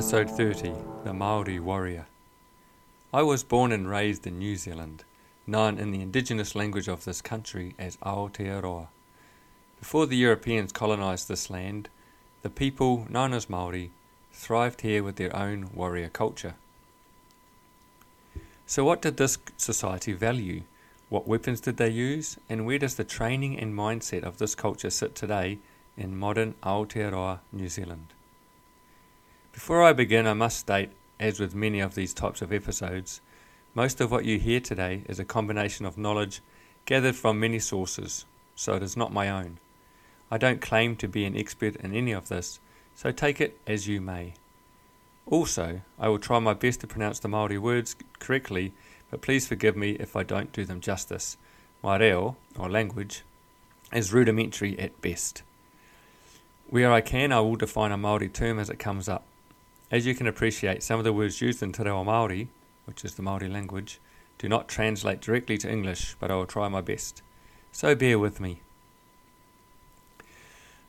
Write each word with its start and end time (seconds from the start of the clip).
Episode 0.00 0.30
30 0.30 0.72
The 1.04 1.12
Maori 1.12 1.60
Warrior. 1.60 2.06
I 3.12 3.20
was 3.20 3.44
born 3.44 3.70
and 3.70 3.86
raised 3.86 4.26
in 4.26 4.38
New 4.38 4.56
Zealand, 4.56 5.04
known 5.46 5.76
in 5.76 5.90
the 5.90 6.00
indigenous 6.00 6.54
language 6.54 6.88
of 6.88 7.04
this 7.04 7.20
country 7.20 7.74
as 7.78 7.98
Aotearoa. 7.98 8.86
Before 9.78 10.06
the 10.06 10.16
Europeans 10.16 10.72
colonised 10.72 11.28
this 11.28 11.50
land, 11.50 11.90
the 12.40 12.48
people, 12.48 13.06
known 13.10 13.34
as 13.34 13.50
Maori, 13.50 13.90
thrived 14.32 14.80
here 14.80 15.02
with 15.02 15.16
their 15.16 15.36
own 15.36 15.68
warrior 15.74 16.08
culture. 16.08 16.54
So, 18.66 18.84
what 18.84 19.02
did 19.02 19.18
this 19.18 19.36
society 19.58 20.14
value? 20.14 20.62
What 21.10 21.28
weapons 21.28 21.60
did 21.60 21.76
they 21.76 21.90
use? 21.90 22.38
And 22.48 22.64
where 22.64 22.78
does 22.78 22.94
the 22.94 23.04
training 23.04 23.58
and 23.58 23.74
mindset 23.74 24.22
of 24.22 24.38
this 24.38 24.54
culture 24.54 24.88
sit 24.88 25.14
today 25.14 25.58
in 25.94 26.18
modern 26.18 26.54
Aotearoa, 26.62 27.40
New 27.52 27.68
Zealand? 27.68 28.14
Before 29.52 29.82
I 29.82 29.92
begin, 29.92 30.26
I 30.26 30.32
must 30.32 30.58
state, 30.58 30.90
as 31.18 31.38
with 31.38 31.54
many 31.54 31.80
of 31.80 31.94
these 31.94 32.14
types 32.14 32.40
of 32.40 32.52
episodes, 32.52 33.20
most 33.74 34.00
of 34.00 34.10
what 34.10 34.24
you 34.24 34.38
hear 34.38 34.58
today 34.58 35.02
is 35.08 35.18
a 35.18 35.24
combination 35.24 35.84
of 35.84 35.98
knowledge 35.98 36.40
gathered 36.86 37.14
from 37.14 37.38
many 37.38 37.58
sources, 37.58 38.24
so 38.56 38.74
it 38.74 38.82
is 38.82 38.96
not 38.96 39.12
my 39.12 39.28
own. 39.28 39.58
I 40.30 40.38
don't 40.38 40.60
claim 40.60 40.96
to 40.96 41.08
be 41.08 41.24
an 41.24 41.36
expert 41.36 41.76
in 41.76 41.94
any 41.94 42.12
of 42.12 42.28
this, 42.28 42.58
so 42.94 43.12
take 43.12 43.40
it 43.40 43.58
as 43.66 43.86
you 43.86 44.00
may. 44.00 44.34
Also, 45.26 45.82
I 45.98 46.08
will 46.08 46.18
try 46.18 46.38
my 46.38 46.54
best 46.54 46.80
to 46.80 46.86
pronounce 46.86 47.18
the 47.18 47.28
Maori 47.28 47.58
words 47.58 47.94
correctly, 48.18 48.72
but 49.10 49.20
please 49.20 49.46
forgive 49.46 49.76
me 49.76 49.90
if 49.92 50.16
I 50.16 50.22
don't 50.22 50.52
do 50.52 50.64
them 50.64 50.80
justice. 50.80 51.36
My 51.82 51.98
reo, 51.98 52.36
or 52.58 52.70
language, 52.70 53.24
is 53.92 54.12
rudimentary 54.12 54.78
at 54.78 55.00
best. 55.00 55.42
Where 56.68 56.92
I 56.92 57.00
can, 57.00 57.30
I 57.30 57.40
will 57.40 57.56
define 57.56 57.92
a 57.92 57.96
Maori 57.96 58.28
term 58.28 58.58
as 58.58 58.70
it 58.70 58.78
comes 58.78 59.08
up. 59.08 59.24
As 59.90 60.06
you 60.06 60.14
can 60.14 60.28
appreciate, 60.28 60.84
some 60.84 61.00
of 61.00 61.04
the 61.04 61.12
words 61.12 61.40
used 61.40 61.64
in 61.64 61.72
Te 61.72 61.82
Reo 61.82 62.04
Māori, 62.04 62.46
which 62.84 63.04
is 63.04 63.16
the 63.16 63.22
Maori 63.22 63.48
language, 63.48 63.98
do 64.38 64.48
not 64.48 64.68
translate 64.68 65.20
directly 65.20 65.58
to 65.58 65.70
English, 65.70 66.14
but 66.20 66.30
I 66.30 66.36
will 66.36 66.46
try 66.46 66.68
my 66.68 66.80
best. 66.80 67.22
So 67.72 67.96
bear 67.96 68.16
with 68.16 68.38
me. 68.38 68.60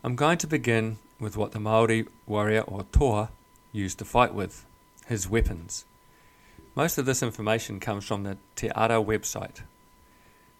I'm 0.03 0.15
going 0.15 0.37
to 0.37 0.47
begin 0.47 0.99
with 1.19 1.35
what 1.35 1.51
the 1.51 1.59
Maori 1.59 2.05
warrior 2.27 2.61
or 2.61 2.85
toa 2.91 3.29
used 3.71 3.97
to 3.99 4.05
fight 4.05 4.35
with, 4.35 4.65
his 5.07 5.27
weapons. 5.27 5.85
Most 6.75 6.99
of 6.99 7.07
this 7.07 7.23
information 7.23 7.79
comes 7.79 8.05
from 8.05 8.21
the 8.23 8.37
Te 8.55 8.69
Ara 8.75 9.03
website. 9.03 9.61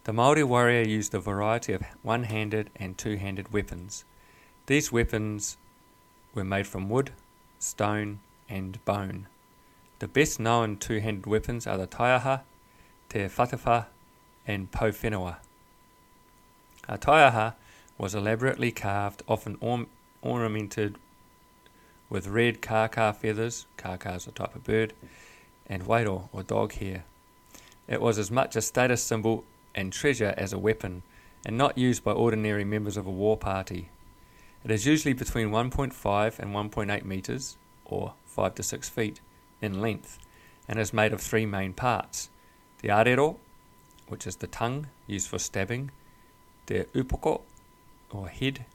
The 0.03 0.13
Maori 0.13 0.43
warrior 0.43 0.81
used 0.81 1.13
a 1.13 1.19
variety 1.19 1.73
of 1.73 1.83
one-handed 2.01 2.71
and 2.75 2.97
two-handed 2.97 3.53
weapons. 3.53 4.03
These 4.65 4.91
weapons 4.91 5.57
were 6.33 6.43
made 6.43 6.65
from 6.65 6.89
wood, 6.89 7.11
stone, 7.59 8.19
and 8.51 8.83
bone. 8.85 9.27
The 9.99 10.07
best 10.07 10.39
known 10.39 10.77
two 10.77 10.99
handed 10.99 11.25
weapons 11.25 11.65
are 11.65 11.77
the 11.77 11.87
taiaha, 11.87 12.41
tewhatewha, 13.09 13.85
and 14.45 14.71
pouwhenua. 14.71 15.37
A 16.87 16.97
taiaha 16.97 17.53
was 17.97 18.13
elaborately 18.13 18.71
carved, 18.71 19.23
often 19.27 19.57
orn- 19.61 19.87
ornamented 20.21 20.97
with 22.09 22.27
red 22.27 22.61
kaka 22.61 23.13
feathers, 23.13 23.65
kaka 23.77 24.15
is 24.15 24.27
a 24.27 24.31
type 24.31 24.55
of 24.55 24.63
bird, 24.65 24.93
and 25.67 25.85
wairo 25.85 26.27
or 26.33 26.43
dog 26.43 26.73
hair. 26.73 27.05
It 27.87 28.01
was 28.01 28.17
as 28.17 28.29
much 28.29 28.55
a 28.55 28.61
status 28.61 29.01
symbol 29.01 29.45
and 29.73 29.93
treasure 29.93 30.33
as 30.37 30.51
a 30.51 30.59
weapon, 30.59 31.03
and 31.45 31.57
not 31.57 31.77
used 31.77 32.03
by 32.03 32.11
ordinary 32.11 32.65
members 32.65 32.97
of 32.97 33.07
a 33.07 33.11
war 33.11 33.37
party. 33.37 33.89
It 34.63 34.71
is 34.71 34.85
usually 34.85 35.13
between 35.13 35.49
1.5 35.49 36.39
and 36.39 36.53
1.8 36.53 37.05
metres, 37.05 37.57
or 37.85 38.13
5 38.31 38.55
to 38.55 38.63
6 38.63 38.89
feet, 38.89 39.21
in 39.61 39.81
length, 39.81 40.17
and 40.67 40.79
is 40.79 40.93
made 40.93 41.13
of 41.13 41.21
three 41.21 41.45
main 41.45 41.73
parts 41.73 42.29
the 42.81 42.87
arero, 42.87 43.37
which 44.07 44.25
is 44.25 44.37
the 44.37 44.47
tongue 44.47 44.87
used 45.05 45.27
for 45.27 45.37
stabbing, 45.37 45.91
the 46.65 46.85
upoko, 46.95 47.41
or 48.09 48.27
head, 48.27 48.65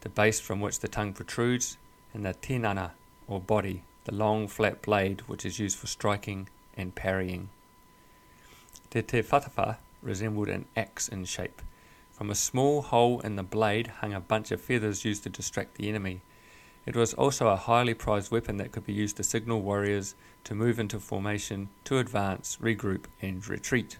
the 0.00 0.08
base 0.08 0.40
from 0.40 0.60
which 0.60 0.80
the 0.80 0.88
tongue 0.88 1.12
protrudes, 1.12 1.76
and 2.12 2.24
the 2.24 2.34
tinana, 2.34 2.90
or 3.28 3.40
body, 3.40 3.82
the 4.04 4.14
long 4.14 4.48
flat 4.48 4.82
blade 4.82 5.22
which 5.28 5.44
is 5.44 5.58
used 5.58 5.78
for 5.78 5.86
striking 5.86 6.48
and 6.76 6.94
parrying. 6.94 7.48
The 8.90 9.02
tewhatewha 9.02 9.76
resembled 10.02 10.48
an 10.48 10.66
axe 10.76 11.08
in 11.08 11.24
shape. 11.24 11.62
From 12.12 12.30
a 12.30 12.34
small 12.34 12.82
hole 12.82 13.20
in 13.20 13.36
the 13.36 13.42
blade 13.42 13.88
hung 14.00 14.14
a 14.14 14.20
bunch 14.20 14.50
of 14.50 14.60
feathers 14.60 15.04
used 15.04 15.22
to 15.24 15.28
distract 15.28 15.74
the 15.76 15.88
enemy. 15.88 16.22
It 16.86 16.94
was 16.94 17.14
also 17.14 17.48
a 17.48 17.56
highly 17.56 17.94
prized 17.94 18.30
weapon 18.30 18.58
that 18.58 18.70
could 18.70 18.86
be 18.86 18.92
used 18.92 19.16
to 19.16 19.24
signal 19.24 19.60
warriors 19.60 20.14
to 20.44 20.54
move 20.54 20.78
into 20.78 21.00
formation, 21.00 21.68
to 21.84 21.98
advance, 21.98 22.58
regroup, 22.62 23.06
and 23.20 23.46
retreat. 23.48 23.98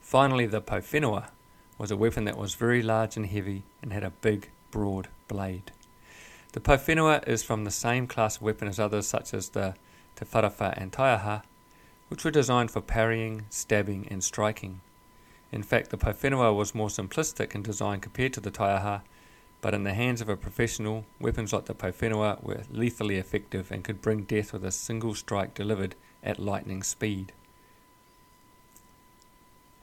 Finally, 0.00 0.46
the 0.46 0.62
pouwhenua 0.62 1.28
was 1.76 1.90
a 1.90 1.96
weapon 1.96 2.24
that 2.24 2.38
was 2.38 2.54
very 2.54 2.82
large 2.82 3.16
and 3.18 3.26
heavy 3.26 3.64
and 3.82 3.92
had 3.92 4.02
a 4.02 4.10
big, 4.10 4.48
broad 4.70 5.08
blade. 5.28 5.70
The 6.52 6.60
pouwhenua 6.60 7.28
is 7.28 7.42
from 7.42 7.64
the 7.64 7.70
same 7.70 8.06
class 8.06 8.36
of 8.36 8.42
weapon 8.42 8.66
as 8.66 8.80
others 8.80 9.06
such 9.06 9.34
as 9.34 9.50
the 9.50 9.74
te 10.16 10.24
and 10.34 10.92
taiaha, 10.92 11.42
which 12.08 12.24
were 12.24 12.30
designed 12.30 12.70
for 12.70 12.80
parrying, 12.80 13.44
stabbing, 13.50 14.08
and 14.10 14.24
striking. 14.24 14.80
In 15.52 15.62
fact, 15.62 15.90
the 15.90 15.98
pouwhenua 15.98 16.56
was 16.56 16.74
more 16.74 16.88
simplistic 16.88 17.54
in 17.54 17.62
design 17.62 18.00
compared 18.00 18.32
to 18.32 18.40
the 18.40 18.50
taiaha 18.50 19.02
but 19.60 19.74
in 19.74 19.84
the 19.84 19.94
hands 19.94 20.20
of 20.20 20.28
a 20.28 20.36
professional, 20.36 21.04
weapons 21.18 21.52
like 21.52 21.66
the 21.66 21.74
pouwhenua 21.74 22.42
were 22.42 22.62
lethally 22.70 23.16
effective 23.16 23.70
and 23.70 23.84
could 23.84 24.00
bring 24.00 24.22
death 24.22 24.52
with 24.52 24.64
a 24.64 24.72
single 24.72 25.14
strike 25.14 25.54
delivered 25.54 25.94
at 26.22 26.38
lightning 26.38 26.82
speed. 26.82 27.32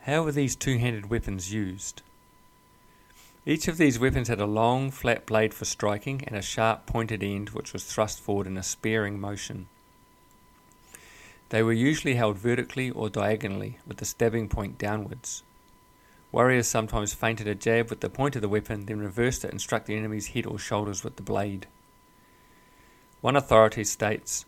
How 0.02 0.24
were 0.24 0.32
these 0.32 0.56
two 0.56 0.78
handed 0.78 1.10
weapons 1.10 1.54
used? 1.54 2.02
Each 3.46 3.68
of 3.68 3.78
these 3.78 4.00
weapons 4.00 4.28
had 4.28 4.42
a 4.42 4.46
long, 4.46 4.92
flat 4.92 5.26
blade 5.26 5.54
for 5.54 5.66
striking 5.66 6.24
and 6.26 6.36
a 6.36 6.42
sharp, 6.42 6.86
pointed 6.86 7.24
end 7.24 7.52
which 7.52 7.72
was 7.72 7.86
thrust 7.86 8.20
forward 8.20 8.48
in 8.48 8.58
a 8.58 8.64
spearing 8.64 9.20
motion. 9.20 9.68
They 11.50 11.64
were 11.64 11.74
usually 11.74 12.16
held 12.16 12.38
vertically 12.38 12.90
or 12.90 13.09
diagonally, 13.09 13.78
with 13.88 13.98
the 13.98 14.06
stabbing 14.06 14.50
point 14.50 14.78
downwards. 14.78 15.44
Warriors 16.38 16.68
sometimes 16.68 17.16
feinted 17.16 17.48
a 17.48 17.56
jab 17.56 17.90
with 17.90 18.02
the 18.02 18.12
point 18.12 18.36
of 18.36 18.44
the 18.44 18.48
weapon, 18.48 18.86
then 18.86 19.00
reversed 19.00 19.44
it 19.44 19.50
and 19.50 19.59
struck 19.59 19.86
the 19.86 19.96
enemy's 19.96 20.28
head 20.28 20.46
or 20.46 20.59
shoulders 20.59 21.03
with 21.03 21.16
the 21.16 21.24
blade. 21.24 21.66
One 23.22 23.36
authority 23.36 23.84
states 23.84 24.46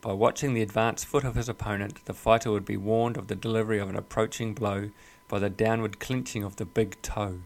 by 0.00 0.12
watching 0.12 0.54
the 0.54 0.62
advanced 0.62 1.06
foot 1.06 1.24
of 1.24 1.34
his 1.34 1.48
opponent, 1.48 2.04
the 2.04 2.14
fighter 2.14 2.52
would 2.52 2.64
be 2.64 2.76
warned 2.76 3.16
of 3.16 3.26
the 3.26 3.34
delivery 3.34 3.80
of 3.80 3.88
an 3.88 3.96
approaching 3.96 4.54
blow 4.54 4.90
by 5.26 5.40
the 5.40 5.50
downward 5.50 5.98
clenching 5.98 6.44
of 6.44 6.54
the 6.54 6.64
big 6.64 7.02
toe, 7.02 7.40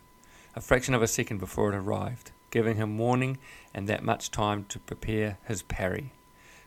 a 0.55 0.61
fraction 0.61 0.93
of 0.93 1.01
a 1.01 1.09
second 1.09 1.39
before 1.39 1.73
it 1.73 1.75
arrived, 1.75 2.31
giving 2.51 2.77
him 2.77 2.99
warning 2.99 3.39
and 3.73 3.89
that 3.89 4.05
much 4.05 4.31
time 4.31 4.67
to 4.69 4.81
prepare 4.81 5.39
his 5.49 5.63
parry. 5.63 6.13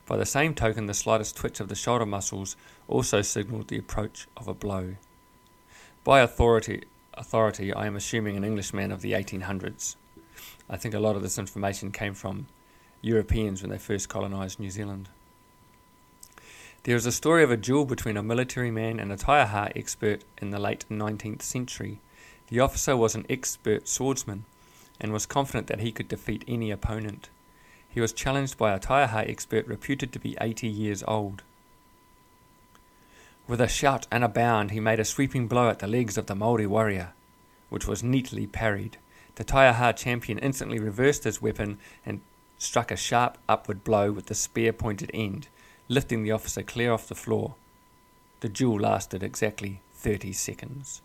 By 0.07 0.17
the 0.17 0.25
same 0.25 0.55
token, 0.55 0.87
the 0.87 0.95
slightest 0.95 1.37
twitch 1.37 1.59
of 1.59 1.67
the 1.67 1.75
shoulder 1.75 2.07
muscles 2.07 2.55
also 2.87 3.21
signalled 3.21 3.67
the 3.67 3.77
approach 3.77 4.25
of 4.35 4.47
a 4.47 4.55
blow. 4.55 4.95
By 6.03 6.21
authority, 6.21 6.81
authority, 7.17 7.73
I 7.73 7.85
am 7.87 7.95
assuming 7.95 8.37
an 8.37 8.43
Englishman 8.43 8.91
of 8.91 9.01
the 9.01 9.13
1800s. 9.13 9.95
I 10.69 10.77
think 10.77 10.93
a 10.93 10.99
lot 10.99 11.15
of 11.15 11.21
this 11.21 11.37
information 11.37 11.91
came 11.91 12.13
from 12.13 12.47
Europeans 13.01 13.61
when 13.61 13.71
they 13.71 13.77
first 13.77 14.09
colonised 14.09 14.59
New 14.59 14.71
Zealand. 14.71 15.09
There 16.83 16.95
is 16.95 17.05
a 17.05 17.11
story 17.11 17.43
of 17.43 17.51
a 17.51 17.57
duel 17.57 17.85
between 17.85 18.17
a 18.17 18.23
military 18.23 18.69
man 18.71 18.99
and 18.99 19.11
a 19.11 19.17
taiaha 19.17 19.71
expert 19.75 20.23
in 20.39 20.51
the 20.51 20.59
late 20.59 20.85
19th 20.89 21.41
century. 21.41 21.99
The 22.47 22.59
officer 22.59 22.95
was 22.95 23.15
an 23.15 23.25
expert 23.29 23.87
swordsman 23.87 24.45
and 24.99 25.11
was 25.11 25.25
confident 25.25 25.67
that 25.67 25.79
he 25.79 25.91
could 25.91 26.07
defeat 26.07 26.43
any 26.47 26.69
opponent. 26.71 27.29
He 27.89 28.01
was 28.01 28.13
challenged 28.13 28.57
by 28.57 28.73
a 28.73 28.79
taiaha 28.79 29.27
expert 29.29 29.65
reputed 29.67 30.11
to 30.13 30.19
be 30.19 30.37
80 30.39 30.67
years 30.67 31.03
old. 31.07 31.43
With 33.47 33.61
a 33.61 33.67
shout 33.67 34.07
and 34.11 34.23
a 34.23 34.27
bound, 34.27 34.71
he 34.71 34.79
made 34.79 34.99
a 34.99 35.05
sweeping 35.05 35.47
blow 35.47 35.69
at 35.69 35.79
the 35.79 35.87
legs 35.87 36.17
of 36.17 36.25
the 36.25 36.33
Maori 36.33 36.65
warrior, 36.65 37.13
which 37.69 37.87
was 37.87 38.01
neatly 38.01 38.47
parried. 38.47 38.97
The 39.35 39.45
Taiaha 39.45 39.95
champion 39.95 40.39
instantly 40.39 40.79
reversed 40.79 41.25
his 41.25 41.41
weapon 41.41 41.77
and 42.05 42.21
struck 42.57 42.89
a 42.89 42.95
sharp 42.95 43.37
upward 43.47 43.83
blow 43.83 44.11
with 44.11 44.25
the 44.27 44.33
spear 44.33 44.73
pointed 44.73 45.11
end, 45.13 45.47
lifting 45.87 46.23
the 46.23 46.31
officer 46.31 46.63
clear 46.63 46.91
off 46.91 47.07
the 47.07 47.13
floor. 47.13 47.53
The 48.39 48.49
duel 48.49 48.79
lasted 48.79 49.21
exactly 49.21 49.81
30 49.93 50.33
seconds. 50.33 51.01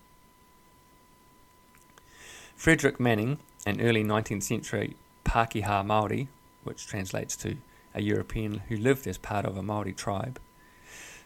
Frederick 2.57 2.99
Maning, 2.99 3.39
an 3.67 3.81
early 3.81 4.05
19th 4.05 4.45
century 4.45 4.97
Pākehā 5.27 5.85
Māori, 5.85 6.29
which 6.65 6.87
translates 6.87 7.37
to 7.37 7.59
a 7.95 8.01
European 8.01 8.63
who 8.69 8.77
lived 8.77 9.07
as 9.07 9.19
part 9.19 9.45
of 9.45 9.57
a 9.57 9.63
Maori 9.63 9.93
tribe, 9.93 10.39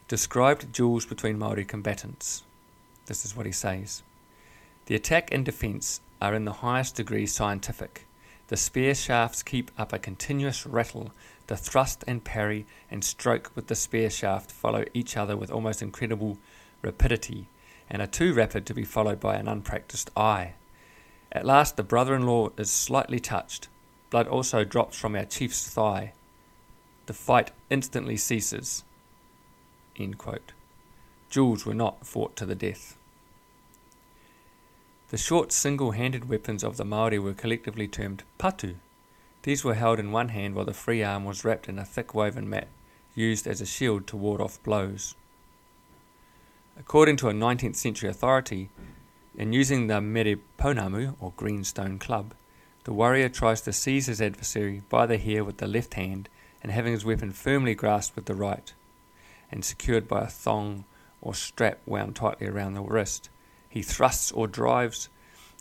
described 0.07 0.73
duels 0.73 1.07
between 1.07 1.39
Maori 1.39 1.65
combatants. 1.65 2.43
This 3.07 3.25
is 3.25 3.37
what 3.37 3.47
he 3.47 3.53
says 3.53 4.03
The 4.87 4.95
attack 4.95 5.33
and 5.33 5.45
defence 5.45 6.01
are 6.21 6.35
in 6.35 6.45
the 6.45 6.61
highest 6.65 6.97
degree 6.97 7.27
scientific. 7.27 8.07
The 8.49 8.57
spear 8.57 8.95
shafts 8.95 9.43
keep 9.43 9.71
up 9.79 9.93
a 9.93 9.99
continuous 9.99 10.67
rattle. 10.67 11.13
The 11.47 11.57
thrust 11.57 12.05
and 12.07 12.23
parry 12.23 12.67
and 12.91 13.03
stroke 13.03 13.51
with 13.55 13.69
the 13.69 13.75
spear 13.75 14.11
shaft 14.11 14.53
follow 14.53 14.85
each 14.93 15.17
other 15.17 15.37
with 15.37 15.51
almost 15.51 15.83
incredible 15.83 16.39
rapidity, 16.83 17.47
and 17.89 18.03
are 18.03 18.07
too 18.07 18.35
rapid 18.35 18.67
to 18.67 18.75
be 18.75 18.85
followed 18.85 19.21
by 19.21 19.37
an 19.37 19.49
unpractised 19.49 20.11
eye. 20.17 20.55
At 21.33 21.47
last, 21.47 21.77
the 21.77 21.83
brother 21.83 22.15
in 22.15 22.27
law 22.27 22.51
is 22.57 22.71
slightly 22.71 23.19
touched. 23.19 23.69
Blood 24.11 24.29
also 24.29 24.65
drops 24.65 24.99
from 24.99 25.17
our 25.17 25.25
chief's 25.25 25.69
thigh. 25.69 26.13
The 27.07 27.15
fight 27.15 27.51
instantly 27.71 28.17
ceases. 28.17 28.85
Duels 31.31 31.67
were 31.67 31.75
not 31.75 32.07
fought 32.07 32.37
to 32.37 32.47
the 32.47 32.55
death. 32.55 32.97
The 35.11 35.19
short 35.19 35.53
single 35.53 35.93
handed 35.93 36.29
weapons 36.29 36.65
of 36.65 36.77
the 36.77 36.85
Maori 36.85 37.19
were 37.19 37.35
collectively 37.35 37.87
termed 37.87 38.25
patu. 38.39 38.77
These 39.43 39.63
were 39.63 39.75
held 39.75 40.01
in 40.01 40.11
one 40.11 40.31
hand 40.31 40.55
while 40.55 40.65
the 40.65 40.73
free 40.73 41.03
arm 41.03 41.25
was 41.25 41.45
wrapped 41.45 41.69
in 41.69 41.79
a 41.79 41.85
thick 41.85 42.15
woven 42.15 42.49
mat 42.49 42.69
used 43.15 43.47
as 43.47 43.61
a 43.61 43.67
shield 43.67 44.07
to 44.09 44.17
ward 44.17 44.41
off 44.41 44.63
blows. 44.63 45.15
According 46.77 47.17
to 47.19 47.29
a 47.29 47.33
19th 47.33 47.77
century 47.77 48.09
authority, 48.09 48.71
in 49.37 49.53
using 49.53 49.87
the 49.87 50.01
mere 50.01 50.39
pounamu 50.59 51.15
or 51.21 51.33
greenstone 51.37 51.99
club, 51.99 52.35
the 52.85 52.93
warrior 52.93 53.29
tries 53.29 53.61
to 53.63 53.73
seize 53.73 54.07
his 54.07 54.21
adversary 54.21 54.83
by 54.89 55.07
the 55.07 55.19
hair 55.19 55.45
with 55.45 55.59
the 55.59 55.69
left 55.69 55.95
hand 55.95 56.29
and 56.63 56.73
having 56.73 56.93
his 56.93 57.05
weapon 57.05 57.31
firmly 57.31 57.75
grasped 57.75 58.17
with 58.17 58.27
the 58.27 58.35
right 58.35 58.73
and 59.55 59.65
secured 59.65 60.09
by 60.09 60.23
a 60.23 60.27
thong 60.27 60.85
or 61.23 61.33
strap 61.33 61.79
wound 61.87 62.17
tightly 62.17 62.49
around 62.49 62.75
the 62.75 62.83
wrist. 62.83 63.31
He 63.69 63.83
thrusts 63.83 64.33
or 64.33 64.49
drives 64.49 65.09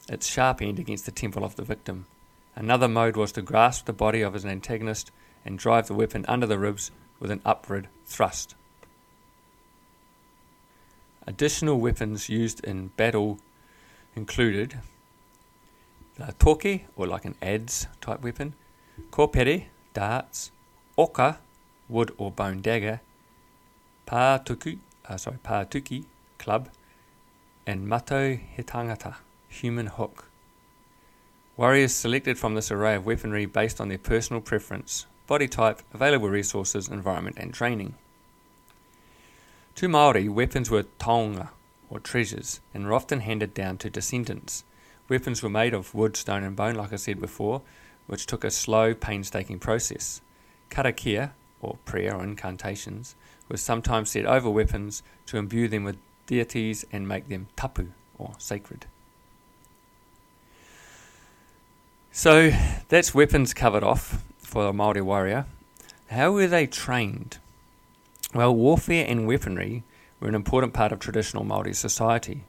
its 0.09 0.27
sharp 0.27 0.63
end 0.63 0.79
against 0.79 1.05
the 1.05 1.11
temple 1.11 1.45
of 1.45 1.55
the 1.55 1.63
victim. 1.63 2.07
Another 2.55 2.87
mode 2.87 3.15
was 3.15 3.31
to 3.33 3.43
grasp 3.43 3.85
the 3.85 3.93
body 3.93 4.21
of 4.21 4.33
his 4.33 4.45
antagonist 4.45 5.11
and 5.45 5.59
drive 5.59 5.87
the 5.87 5.93
weapon 5.93 6.25
under 6.27 6.47
the 6.47 6.57
ribs 6.57 6.89
with 7.19 7.29
an 7.29 7.41
upward 7.45 7.87
thrust. 8.05 8.55
Additional 11.27 11.79
weapons 11.79 12.29
used 12.29 12.63
in 12.63 12.87
battle 12.97 13.37
included 14.15 14.79
the 16.17 16.33
toki, 16.39 16.85
or 16.95 17.05
like 17.05 17.25
an 17.25 17.35
adze 17.41 17.85
type 18.01 18.23
weapon, 18.23 18.53
kopere, 19.11 19.65
darts, 19.93 20.51
oka, 20.97 21.37
wood 21.87 22.11
or 22.17 22.31
bone 22.31 22.61
dagger, 22.61 22.99
pātuku, 24.07 24.79
uh, 25.07 25.17
sorry, 25.17 25.37
pātuki, 25.43 26.05
club, 26.37 26.69
and 27.65 27.87
Mato 27.87 28.37
Hitangata, 28.57 29.15
human 29.47 29.87
hook. 29.87 30.29
Warriors 31.55 31.93
selected 31.93 32.37
from 32.37 32.55
this 32.55 32.71
array 32.71 32.95
of 32.95 33.05
weaponry 33.05 33.45
based 33.45 33.79
on 33.79 33.87
their 33.87 33.97
personal 33.97 34.41
preference, 34.41 35.05
body 35.27 35.47
type, 35.47 35.81
available 35.93 36.29
resources, 36.29 36.87
environment, 36.87 37.37
and 37.39 37.53
training. 37.53 37.95
To 39.75 39.87
Maori, 39.87 40.27
weapons 40.29 40.69
were 40.69 40.83
taonga, 40.83 41.49
or 41.89 41.99
treasures, 41.99 42.59
and 42.73 42.85
were 42.85 42.93
often 42.93 43.21
handed 43.21 43.53
down 43.53 43.77
to 43.79 43.89
descendants. 43.89 44.63
Weapons 45.09 45.43
were 45.43 45.49
made 45.49 45.73
of 45.73 45.93
wood, 45.93 46.15
stone, 46.15 46.43
and 46.43 46.55
bone, 46.55 46.75
like 46.75 46.91
I 46.91 46.97
said 46.97 47.19
before, 47.19 47.61
which 48.07 48.25
took 48.25 48.43
a 48.43 48.51
slow, 48.51 48.93
painstaking 48.93 49.59
process. 49.59 50.21
Karakia, 50.69 51.31
or 51.61 51.77
prayer 51.85 52.15
or 52.15 52.23
incantations, 52.23 53.15
was 53.49 53.61
sometimes 53.61 54.11
said 54.11 54.25
over 54.25 54.49
weapons 54.49 55.03
to 55.27 55.37
imbue 55.37 55.67
them 55.67 55.83
with 55.83 55.97
deities 56.27 56.85
and 56.91 57.07
make 57.07 57.29
them 57.29 57.47
tapu 57.55 57.89
or 58.17 58.33
sacred. 58.37 58.85
So 62.11 62.51
that's 62.89 63.15
weapons 63.15 63.53
covered 63.53 63.83
off 63.83 64.23
for 64.37 64.67
a 64.67 64.73
Maori 64.73 65.01
warrior. 65.01 65.45
How 66.09 66.31
were 66.31 66.47
they 66.47 66.67
trained? 66.67 67.39
Well, 68.35 68.55
warfare 68.55 69.05
and 69.07 69.27
weaponry 69.27 69.83
were 70.19 70.27
an 70.29 70.35
important 70.35 70.73
part 70.73 70.91
of 70.91 70.99
traditional 70.99 71.43
Maori 71.43 71.73
society. 71.73 72.43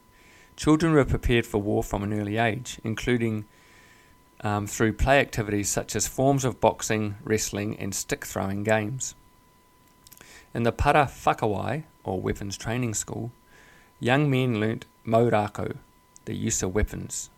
Children 0.57 0.93
were 0.93 1.05
prepared 1.05 1.47
for 1.47 1.59
war 1.59 1.83
from 1.83 2.03
an 2.03 2.13
early 2.13 2.37
age, 2.37 2.79
including 2.85 3.47
um, 4.43 4.67
through 4.67 4.93
play 4.93 5.19
activities 5.19 5.71
such 5.71 5.97
as 5.97 6.07
forms 6.07 6.45
of 6.45 6.61
boxing, 6.61 7.17
wrestling, 7.25 7.77
and 7.79 7.95
stick 7.95 8.25
throwing 8.25 8.63
games. 8.63 9.15
In 10.55 10.63
the 10.63 10.71
Para 10.71 11.07
Whakawai, 11.07 11.83
or 12.05 12.21
weapons 12.21 12.57
training 12.57 12.95
school, 12.95 13.33
young 13.99 14.31
men 14.31 14.61
learnt 14.61 14.87
mau 15.05 15.29
rākau, 15.29 15.79
the 16.27 16.35
use 16.35 16.63
of 16.63 16.73
weapons. 16.73 17.29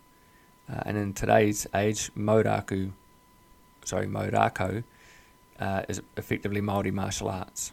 Uh, 0.70 0.82
and 0.84 0.98
in 0.98 1.14
today's 1.14 1.66
age, 1.74 2.10
mauraku, 2.14 2.92
sorry, 3.86 4.06
mau 4.06 4.28
rākau, 4.28 4.84
uh, 5.58 5.82
is 5.88 6.02
effectively 6.18 6.60
Maori 6.60 6.90
martial 6.90 7.28
arts. 7.28 7.72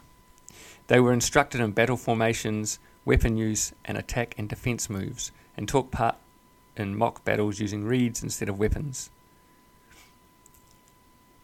They 0.86 0.98
were 0.98 1.12
instructed 1.12 1.60
in 1.60 1.72
battle 1.72 1.98
formations, 1.98 2.78
weapon 3.04 3.36
use, 3.36 3.74
and 3.84 3.98
attack 3.98 4.34
and 4.38 4.48
defence 4.48 4.88
moves, 4.88 5.30
and 5.58 5.68
took 5.68 5.90
part 5.90 6.16
in 6.74 6.96
mock 6.96 7.22
battles 7.22 7.60
using 7.60 7.84
reeds 7.84 8.22
instead 8.22 8.48
of 8.48 8.58
weapons. 8.58 9.10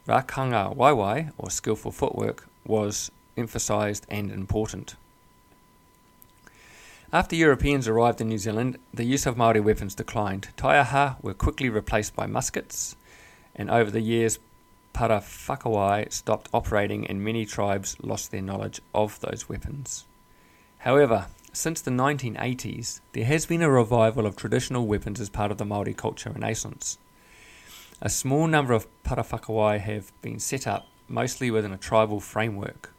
Rakanga 0.08 0.74
waiwai, 0.74 1.32
or 1.36 1.50
skillful 1.50 1.92
footwork, 1.92 2.46
was 2.64 3.10
emphasised 3.36 4.06
and 4.08 4.30
important. 4.30 4.96
After 7.12 7.34
Europeans 7.34 7.88
arrived 7.88 8.20
in 8.20 8.28
New 8.28 8.38
Zealand, 8.38 8.78
the 8.94 9.04
use 9.04 9.26
of 9.26 9.36
Maori 9.36 9.58
weapons 9.58 9.96
declined. 9.96 10.48
Taiaha 10.56 11.16
were 11.22 11.34
quickly 11.34 11.68
replaced 11.68 12.14
by 12.14 12.26
muskets, 12.26 12.94
and 13.56 13.68
over 13.68 13.90
the 13.90 14.00
years, 14.00 14.38
Parawhakawai 14.94 16.12
stopped 16.12 16.48
operating 16.52 17.06
and 17.06 17.24
many 17.24 17.44
tribes 17.46 17.96
lost 18.00 18.30
their 18.30 18.42
knowledge 18.42 18.80
of 18.94 19.18
those 19.20 19.48
weapons. 19.48 20.04
However, 20.78 21.26
since 21.52 21.80
the 21.80 21.90
1980s, 21.90 23.00
there 23.12 23.24
has 23.24 23.44
been 23.44 23.62
a 23.62 23.70
revival 23.70 24.24
of 24.24 24.36
traditional 24.36 24.86
weapons 24.86 25.20
as 25.20 25.28
part 25.28 25.50
of 25.50 25.58
the 25.58 25.64
Maori 25.64 25.94
culture 25.94 26.30
renaissance. 26.30 26.96
A 28.00 28.08
small 28.08 28.46
number 28.46 28.72
of 28.72 28.86
Parawhakawai 29.02 29.80
have 29.80 30.12
been 30.22 30.38
set 30.38 30.66
up, 30.66 30.86
mostly 31.08 31.50
within 31.50 31.72
a 31.72 31.76
tribal 31.76 32.20
framework. 32.20 32.92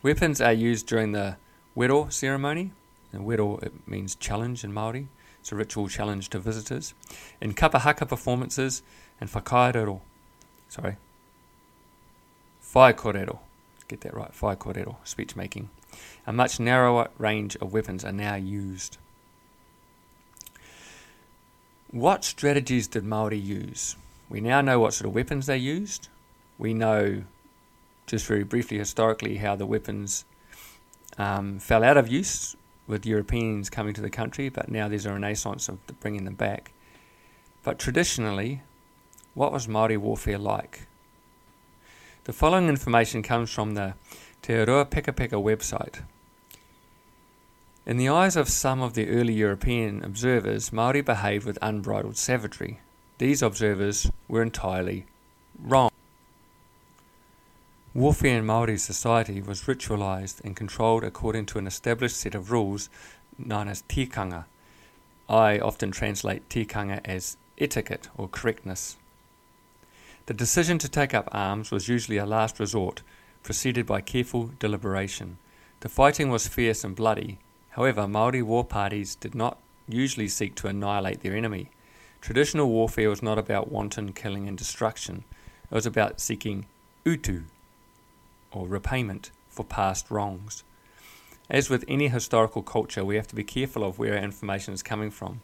Weapons 0.00 0.40
are 0.40 0.52
used 0.52 0.86
during 0.86 1.10
the 1.10 1.36
wero 1.76 2.12
ceremony, 2.12 2.70
and 3.12 3.26
wero 3.26 3.60
it 3.62 3.72
means 3.88 4.14
challenge 4.14 4.62
in 4.62 4.72
Maori. 4.72 5.08
It's 5.40 5.50
a 5.50 5.56
ritual 5.56 5.88
challenge 5.88 6.30
to 6.30 6.38
visitors. 6.38 6.94
In 7.40 7.52
kapa 7.52 7.80
haka 7.80 8.06
performances 8.06 8.82
and 9.20 9.28
whakaerero, 9.28 10.00
sorry, 10.68 10.96
whai 12.72 12.92
korero, 12.92 13.38
get 13.88 14.02
that 14.02 14.14
right, 14.14 14.30
whai 14.40 14.54
korero, 14.54 14.96
speech 15.02 15.34
making. 15.34 15.68
A 16.26 16.32
much 16.32 16.60
narrower 16.60 17.08
range 17.18 17.56
of 17.56 17.72
weapons 17.72 18.04
are 18.04 18.12
now 18.12 18.36
used. 18.36 18.98
What 21.90 22.24
strategies 22.24 22.86
did 22.86 23.04
Maori 23.04 23.38
use? 23.38 23.96
We 24.28 24.40
now 24.40 24.60
know 24.60 24.78
what 24.78 24.94
sort 24.94 25.08
of 25.08 25.14
weapons 25.14 25.46
they 25.46 25.56
used. 25.56 26.08
We 26.58 26.74
know, 26.74 27.24
just 28.08 28.26
very 28.26 28.42
briefly 28.42 28.78
historically, 28.78 29.36
how 29.36 29.54
the 29.54 29.66
weapons 29.66 30.24
um, 31.18 31.58
fell 31.58 31.84
out 31.84 31.96
of 31.96 32.08
use 32.08 32.56
with 32.86 33.06
Europeans 33.06 33.70
coming 33.70 33.94
to 33.94 34.00
the 34.00 34.10
country, 34.10 34.48
but 34.48 34.70
now 34.70 34.88
there's 34.88 35.06
a 35.06 35.12
renaissance 35.12 35.68
of 35.68 35.78
bringing 36.00 36.24
them 36.24 36.34
back. 36.34 36.72
But 37.62 37.78
traditionally, 37.78 38.62
what 39.34 39.52
was 39.52 39.68
Maori 39.68 39.96
warfare 39.96 40.38
like? 40.38 40.88
The 42.24 42.32
following 42.32 42.68
information 42.68 43.22
comes 43.22 43.50
from 43.50 43.74
the 43.74 43.94
Te 44.42 44.54
Ruapekapeka 44.54 45.40
website. 45.42 46.02
In 47.86 47.96
the 47.96 48.08
eyes 48.08 48.36
of 48.36 48.48
some 48.48 48.82
of 48.82 48.94
the 48.94 49.08
early 49.08 49.32
European 49.32 50.02
observers, 50.02 50.72
Maori 50.72 51.00
behaved 51.00 51.46
with 51.46 51.58
unbridled 51.62 52.16
savagery. 52.16 52.80
These 53.18 53.42
observers 53.42 54.10
were 54.28 54.42
entirely 54.42 55.06
wrong. 55.58 55.87
Warfare 57.98 58.38
in 58.38 58.46
Maori 58.46 58.78
society 58.78 59.42
was 59.42 59.64
ritualized 59.64 60.40
and 60.44 60.54
controlled 60.54 61.02
according 61.02 61.46
to 61.46 61.58
an 61.58 61.66
established 61.66 62.16
set 62.16 62.36
of 62.36 62.52
rules 62.52 62.88
known 63.36 63.66
as 63.66 63.82
tikanga. 63.88 64.44
I 65.28 65.58
often 65.58 65.90
translate 65.90 66.48
tikanga 66.48 67.00
as 67.04 67.36
etiquette 67.58 68.08
or 68.16 68.28
correctness. 68.28 68.98
The 70.26 70.32
decision 70.32 70.78
to 70.78 70.88
take 70.88 71.12
up 71.12 71.28
arms 71.32 71.72
was 71.72 71.88
usually 71.88 72.18
a 72.18 72.24
last 72.24 72.60
resort, 72.60 73.02
preceded 73.42 73.84
by 73.84 74.00
careful 74.00 74.52
deliberation. 74.60 75.38
The 75.80 75.88
fighting 75.88 76.30
was 76.30 76.46
fierce 76.46 76.84
and 76.84 76.94
bloody. 76.94 77.40
However, 77.70 78.06
Maori 78.06 78.42
war 78.42 78.64
parties 78.64 79.16
did 79.16 79.34
not 79.34 79.58
usually 79.88 80.28
seek 80.28 80.54
to 80.54 80.68
annihilate 80.68 81.22
their 81.22 81.34
enemy. 81.34 81.70
Traditional 82.20 82.68
warfare 82.68 83.10
was 83.10 83.24
not 83.24 83.38
about 83.38 83.72
wanton 83.72 84.12
killing 84.12 84.46
and 84.46 84.56
destruction. 84.56 85.24
It 85.68 85.74
was 85.74 85.84
about 85.84 86.20
seeking 86.20 86.66
utu, 87.04 87.42
or 88.58 88.66
repayment 88.66 89.30
for 89.48 89.64
past 89.64 90.10
wrongs. 90.10 90.64
As 91.48 91.70
with 91.70 91.84
any 91.88 92.08
historical 92.08 92.62
culture, 92.62 93.04
we 93.04 93.16
have 93.16 93.28
to 93.28 93.36
be 93.36 93.44
careful 93.44 93.84
of 93.84 93.98
where 93.98 94.14
our 94.14 94.22
information 94.22 94.74
is 94.74 94.82
coming 94.82 95.10
from. 95.10 95.40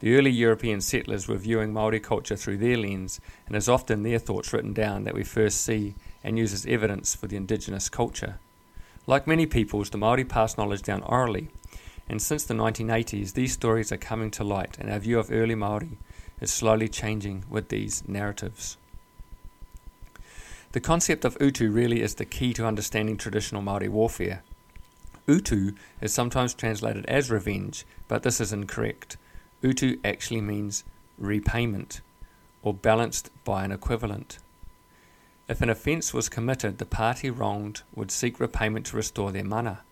The 0.00 0.16
early 0.16 0.30
European 0.30 0.80
settlers 0.80 1.28
were 1.28 1.36
viewing 1.36 1.72
Maori 1.72 2.00
culture 2.00 2.36
through 2.36 2.56
their 2.56 2.76
lens, 2.76 3.20
and 3.46 3.54
it 3.54 3.58
is 3.58 3.68
often 3.68 4.02
their 4.02 4.18
thoughts 4.18 4.52
written 4.52 4.72
down 4.72 5.04
that 5.04 5.14
we 5.14 5.22
first 5.22 5.60
see 5.60 5.94
and 6.24 6.38
use 6.38 6.52
as 6.52 6.66
evidence 6.66 7.14
for 7.14 7.26
the 7.26 7.36
indigenous 7.36 7.88
culture. 7.88 8.38
Like 9.06 9.26
many 9.26 9.46
peoples, 9.46 9.90
the 9.90 9.98
Maori 9.98 10.24
passed 10.24 10.58
knowledge 10.58 10.82
down 10.82 11.02
orally, 11.02 11.50
and 12.08 12.20
since 12.20 12.44
the 12.44 12.54
1980s, 12.54 13.34
these 13.34 13.52
stories 13.52 13.92
are 13.92 13.98
coming 13.98 14.30
to 14.32 14.42
light, 14.42 14.78
and 14.78 14.90
our 14.90 14.98
view 14.98 15.18
of 15.18 15.30
early 15.30 15.54
Maori 15.54 15.98
is 16.40 16.52
slowly 16.52 16.88
changing 16.88 17.44
with 17.48 17.68
these 17.68 18.02
narratives. 18.08 18.76
The 20.74 20.80
concept 20.80 21.24
of 21.24 21.36
utu 21.40 21.70
really 21.70 22.02
is 22.02 22.16
the 22.16 22.24
key 22.24 22.52
to 22.54 22.66
understanding 22.66 23.16
traditional 23.16 23.62
Maori 23.62 23.88
warfare. 23.88 24.42
Utu 25.28 25.74
is 26.00 26.12
sometimes 26.12 26.52
translated 26.52 27.06
as 27.06 27.30
revenge, 27.30 27.84
but 28.08 28.24
this 28.24 28.40
is 28.40 28.52
incorrect. 28.52 29.16
Utu 29.62 29.98
actually 30.04 30.40
means 30.40 30.82
repayment, 31.16 32.00
or 32.64 32.74
balanced 32.74 33.30
by 33.44 33.64
an 33.64 33.70
equivalent. 33.70 34.38
If 35.48 35.62
an 35.62 35.70
offence 35.70 36.12
was 36.12 36.28
committed, 36.28 36.78
the 36.78 36.86
party 36.86 37.30
wronged 37.30 37.82
would 37.94 38.10
seek 38.10 38.40
repayment 38.40 38.86
to 38.86 38.96
restore 38.96 39.30
their 39.30 39.44
mana. 39.44 39.82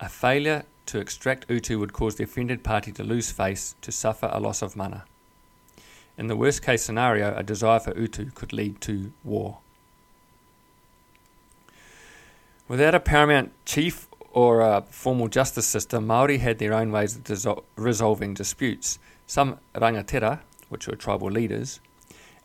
A 0.00 0.08
failure 0.08 0.64
to 0.86 0.98
extract 0.98 1.48
utu 1.48 1.78
would 1.78 1.92
cause 1.92 2.16
the 2.16 2.24
offended 2.24 2.64
party 2.64 2.90
to 2.90 3.04
lose 3.04 3.30
face, 3.30 3.76
to 3.80 3.92
suffer 3.92 4.28
a 4.32 4.40
loss 4.40 4.60
of 4.60 4.74
mana. 4.74 5.04
In 6.16 6.28
the 6.28 6.36
worst 6.36 6.62
case 6.62 6.84
scenario, 6.84 7.34
a 7.36 7.42
desire 7.42 7.80
for 7.80 7.96
utu 7.98 8.30
could 8.30 8.52
lead 8.52 8.80
to 8.82 9.12
war. 9.24 9.58
Without 12.68 12.94
a 12.94 13.00
paramount 13.00 13.52
chief 13.64 14.08
or 14.32 14.60
a 14.60 14.82
formal 14.90 15.28
justice 15.28 15.66
system, 15.66 16.06
Maori 16.06 16.38
had 16.38 16.58
their 16.58 16.72
own 16.72 16.92
ways 16.92 17.18
of 17.46 17.64
resolving 17.76 18.34
disputes. 18.34 18.98
Some 19.26 19.58
rangatira, 19.74 20.40
which 20.68 20.86
were 20.86 20.96
tribal 20.96 21.30
leaders, 21.30 21.80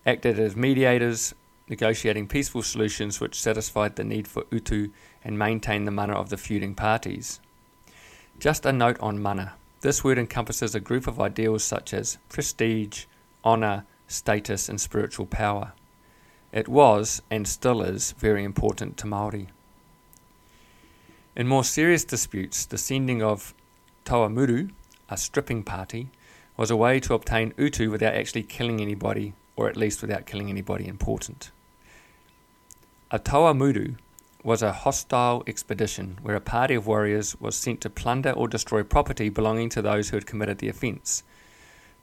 acted 0.06 0.40
as 0.40 0.56
mediators, 0.56 1.34
negotiating 1.68 2.28
peaceful 2.28 2.64
solutions 2.64 3.20
which 3.20 3.40
satisfied 3.40 3.96
the 3.96 4.04
need 4.04 4.28
for 4.28 4.44
utu 4.52 4.90
and 5.24 5.38
maintained 5.38 5.88
the 5.88 5.92
mana 5.92 6.14
of 6.14 6.30
the 6.30 6.38
feuding 6.38 6.74
parties. 6.74 7.40
Just 8.40 8.66
a 8.66 8.74
note 8.74 9.00
on 9.00 9.22
mana. 9.22 9.54
This 9.82 10.04
word 10.04 10.18
encompasses 10.18 10.76
a 10.76 10.80
group 10.80 11.08
of 11.08 11.20
ideals 11.20 11.64
such 11.64 11.94
as 11.94 12.18
prestige, 12.28 13.06
honour, 13.44 13.86
status, 14.08 14.70
and 14.70 14.80
spiritual 14.80 15.26
power. 15.26 15.74
It 16.52 16.68
was, 16.68 17.22
and 17.30 17.48
still 17.48 17.82
is, 17.82 18.14
very 18.14 18.44
important 18.44 18.98
to 18.98 19.08
Maori. 19.08 19.50
In 21.36 21.48
more 21.48 21.64
serious 21.64 22.04
disputes, 22.04 22.66
the 22.66 22.78
sending 22.78 23.22
of 23.22 23.54
Tauamuru, 24.04 24.72
a 25.10 25.18
stripping 25.18 25.64
party, 25.64 26.10
was 26.58 26.72
a 26.72 26.76
way 26.76 27.00
to 27.00 27.14
obtain 27.14 27.54
utu 27.58 27.90
without 27.90 28.16
actually 28.16 28.44
killing 28.44 28.82
anybody, 28.82 29.34
or 29.56 29.70
at 29.70 29.78
least 29.78 30.02
without 30.02 30.26
killing 30.26 30.50
anybody 30.50 30.88
important. 30.88 31.52
A 33.12 33.20
Tauamuru 33.20 33.96
was 34.44 34.62
a 34.62 34.72
hostile 34.72 35.44
expedition 35.48 36.18
where 36.22 36.36
a 36.36 36.42
party 36.42 36.76
of 36.76 36.88
warriors 36.88 37.40
was 37.40 37.56
sent 37.56 37.82
to 37.82 37.90
plunder 37.90 38.32
or 38.32 38.48
destroy 38.48 38.84
property 38.84 39.30
belonging 39.30 39.70
to 39.70 39.82
those 39.82 40.10
who 40.10 40.18
had 40.18 40.26
committed 40.26 40.58
the 40.58 40.70
offence. 40.70 41.24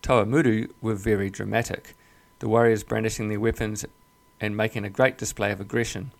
Tauamuru 0.06 0.70
were 0.80 0.94
very 0.94 1.30
dramatic, 1.30 1.96
the 2.38 2.48
warriors 2.48 2.84
brandishing 2.84 3.28
their 3.28 3.40
weapons 3.40 3.84
and 4.40 4.56
making 4.56 4.84
a 4.84 4.88
great 4.88 5.18
display 5.18 5.50
of 5.50 5.60
aggression. 5.60 6.12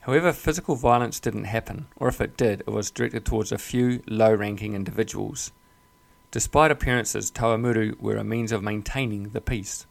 However, 0.00 0.32
physical 0.32 0.76
violence 0.76 1.20
didn't 1.20 1.44
happen, 1.44 1.88
or 1.96 2.08
if 2.08 2.22
it 2.22 2.38
did, 2.38 2.60
it 2.60 2.70
was 2.70 2.90
directed 2.90 3.26
towards 3.26 3.52
a 3.52 3.58
few 3.58 4.02
low 4.08 4.32
ranking 4.32 4.72
individuals. 4.72 5.52
Despite 6.30 6.70
appearances, 6.70 7.30
Tauamuru 7.30 8.00
were 8.00 8.16
a 8.16 8.24
means 8.24 8.50
of 8.50 8.62
maintaining 8.62 9.24
the 9.24 9.42
peace. 9.42 9.84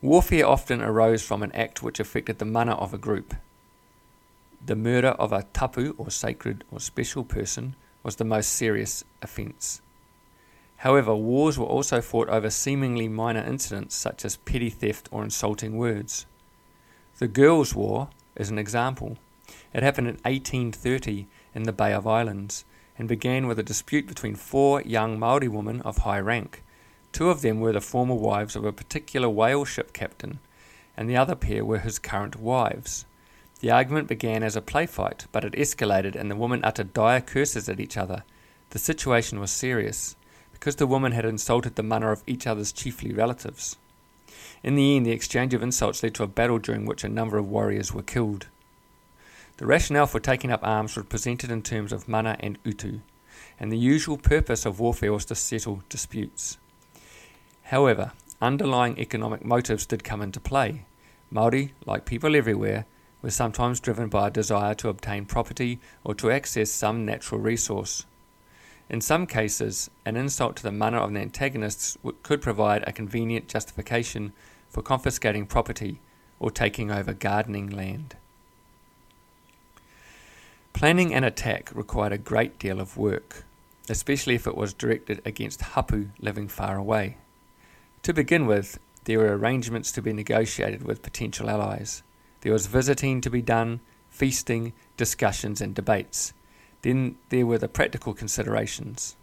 Warfare 0.00 0.46
often 0.46 0.80
arose 0.80 1.24
from 1.24 1.42
an 1.42 1.50
act 1.50 1.82
which 1.82 1.98
affected 1.98 2.38
the 2.38 2.44
mana 2.44 2.76
of 2.76 2.94
a 2.94 2.98
group. 2.98 3.34
The 4.64 4.76
murder 4.76 5.08
of 5.08 5.32
a 5.32 5.42
tapu, 5.52 5.96
or 5.98 6.12
sacred 6.12 6.62
or 6.70 6.78
special 6.78 7.24
person, 7.24 7.74
was 8.04 8.14
the 8.14 8.24
most 8.24 8.50
serious 8.52 9.02
offence. 9.20 9.80
However, 10.84 11.14
wars 11.14 11.58
were 11.58 11.64
also 11.64 12.02
fought 12.02 12.28
over 12.28 12.50
seemingly 12.50 13.08
minor 13.08 13.42
incidents 13.42 13.94
such 13.94 14.22
as 14.22 14.36
petty 14.36 14.68
theft 14.68 15.08
or 15.10 15.24
insulting 15.24 15.78
words. 15.78 16.26
The 17.18 17.26
Girls' 17.26 17.74
War 17.74 18.10
is 18.36 18.50
an 18.50 18.58
example. 18.58 19.16
It 19.72 19.82
happened 19.82 20.08
in 20.08 20.16
1830 20.24 21.26
in 21.54 21.62
the 21.62 21.72
Bay 21.72 21.94
of 21.94 22.06
Islands 22.06 22.66
and 22.98 23.08
began 23.08 23.46
with 23.46 23.58
a 23.58 23.62
dispute 23.62 24.06
between 24.06 24.34
four 24.34 24.82
young 24.82 25.18
Maori 25.18 25.48
women 25.48 25.80
of 25.80 25.98
high 25.98 26.20
rank. 26.20 26.62
Two 27.12 27.30
of 27.30 27.40
them 27.40 27.60
were 27.60 27.72
the 27.72 27.80
former 27.80 28.14
wives 28.14 28.54
of 28.54 28.66
a 28.66 28.70
particular 28.70 29.30
whale 29.30 29.64
ship 29.64 29.94
captain, 29.94 30.38
and 30.98 31.08
the 31.08 31.16
other 31.16 31.34
pair 31.34 31.64
were 31.64 31.78
his 31.78 31.98
current 31.98 32.36
wives. 32.36 33.06
The 33.60 33.70
argument 33.70 34.06
began 34.06 34.42
as 34.42 34.54
a 34.54 34.60
play 34.60 34.84
fight, 34.84 35.28
but 35.32 35.46
it 35.46 35.54
escalated 35.54 36.14
and 36.14 36.30
the 36.30 36.36
women 36.36 36.62
uttered 36.62 36.92
dire 36.92 37.22
curses 37.22 37.70
at 37.70 37.80
each 37.80 37.96
other. 37.96 38.22
The 38.68 38.78
situation 38.78 39.40
was 39.40 39.50
serious, 39.50 40.16
because 40.54 40.76
the 40.76 40.86
women 40.86 41.12
had 41.12 41.26
insulted 41.26 41.74
the 41.74 41.82
mana 41.82 42.10
of 42.10 42.22
each 42.26 42.46
other's 42.46 42.72
chiefly 42.72 43.12
relatives. 43.12 43.76
In 44.62 44.76
the 44.76 44.96
end, 44.96 45.04
the 45.04 45.10
exchange 45.10 45.52
of 45.52 45.62
insults 45.62 46.02
led 46.02 46.14
to 46.14 46.22
a 46.22 46.26
battle 46.26 46.58
during 46.58 46.86
which 46.86 47.04
a 47.04 47.08
number 47.08 47.36
of 47.36 47.48
warriors 47.48 47.92
were 47.92 48.02
killed. 48.02 48.46
The 49.58 49.66
rationale 49.66 50.06
for 50.06 50.20
taking 50.20 50.50
up 50.50 50.60
arms 50.62 50.96
was 50.96 51.06
presented 51.06 51.50
in 51.50 51.62
terms 51.62 51.92
of 51.92 52.08
mana 52.08 52.36
and 52.40 52.58
utu, 52.64 53.00
and 53.60 53.70
the 53.70 53.78
usual 53.78 54.16
purpose 54.16 54.64
of 54.64 54.80
warfare 54.80 55.12
was 55.12 55.26
to 55.26 55.34
settle 55.34 55.82
disputes. 55.88 56.56
However, 57.64 58.12
underlying 58.40 58.98
economic 58.98 59.44
motives 59.44 59.86
did 59.86 60.02
come 60.02 60.22
into 60.22 60.40
play. 60.40 60.86
Maori, 61.30 61.74
like 61.86 62.04
people 62.04 62.34
everywhere, 62.34 62.86
were 63.22 63.30
sometimes 63.30 63.80
driven 63.80 64.08
by 64.08 64.28
a 64.28 64.30
desire 64.30 64.74
to 64.74 64.88
obtain 64.88 65.24
property 65.24 65.80
or 66.04 66.14
to 66.14 66.30
access 66.30 66.70
some 66.70 67.04
natural 67.04 67.40
resource. 67.40 68.06
In 68.90 69.00
some 69.00 69.26
cases, 69.26 69.90
an 70.04 70.16
insult 70.16 70.56
to 70.56 70.62
the 70.62 70.72
mana 70.72 70.98
of 70.98 71.12
the 71.12 71.20
antagonists 71.20 71.96
could 72.22 72.42
provide 72.42 72.84
a 72.86 72.92
convenient 72.92 73.48
justification 73.48 74.32
for 74.68 74.82
confiscating 74.82 75.46
property 75.46 76.00
or 76.38 76.50
taking 76.50 76.90
over 76.90 77.14
gardening 77.14 77.70
land. 77.70 78.16
Planning 80.72 81.14
an 81.14 81.24
attack 81.24 81.70
required 81.74 82.12
a 82.12 82.18
great 82.18 82.58
deal 82.58 82.80
of 82.80 82.96
work, 82.96 83.44
especially 83.88 84.34
if 84.34 84.46
it 84.46 84.56
was 84.56 84.74
directed 84.74 85.22
against 85.24 85.62
hapu 85.62 86.08
living 86.18 86.48
far 86.48 86.76
away. 86.76 87.16
To 88.02 88.12
begin 88.12 88.46
with, 88.46 88.78
there 89.04 89.18
were 89.18 89.36
arrangements 89.36 89.92
to 89.92 90.02
be 90.02 90.12
negotiated 90.12 90.82
with 90.82 91.02
potential 91.02 91.48
allies. 91.48 92.02
There 92.40 92.52
was 92.52 92.66
visiting 92.66 93.20
to 93.20 93.30
be 93.30 93.40
done, 93.40 93.80
feasting, 94.10 94.72
discussions, 94.96 95.60
and 95.60 95.74
debates. 95.74 96.34
Then 96.84 97.16
there 97.30 97.46
were 97.46 97.56
the 97.56 97.66
practical 97.66 98.12
considerations. 98.12 99.16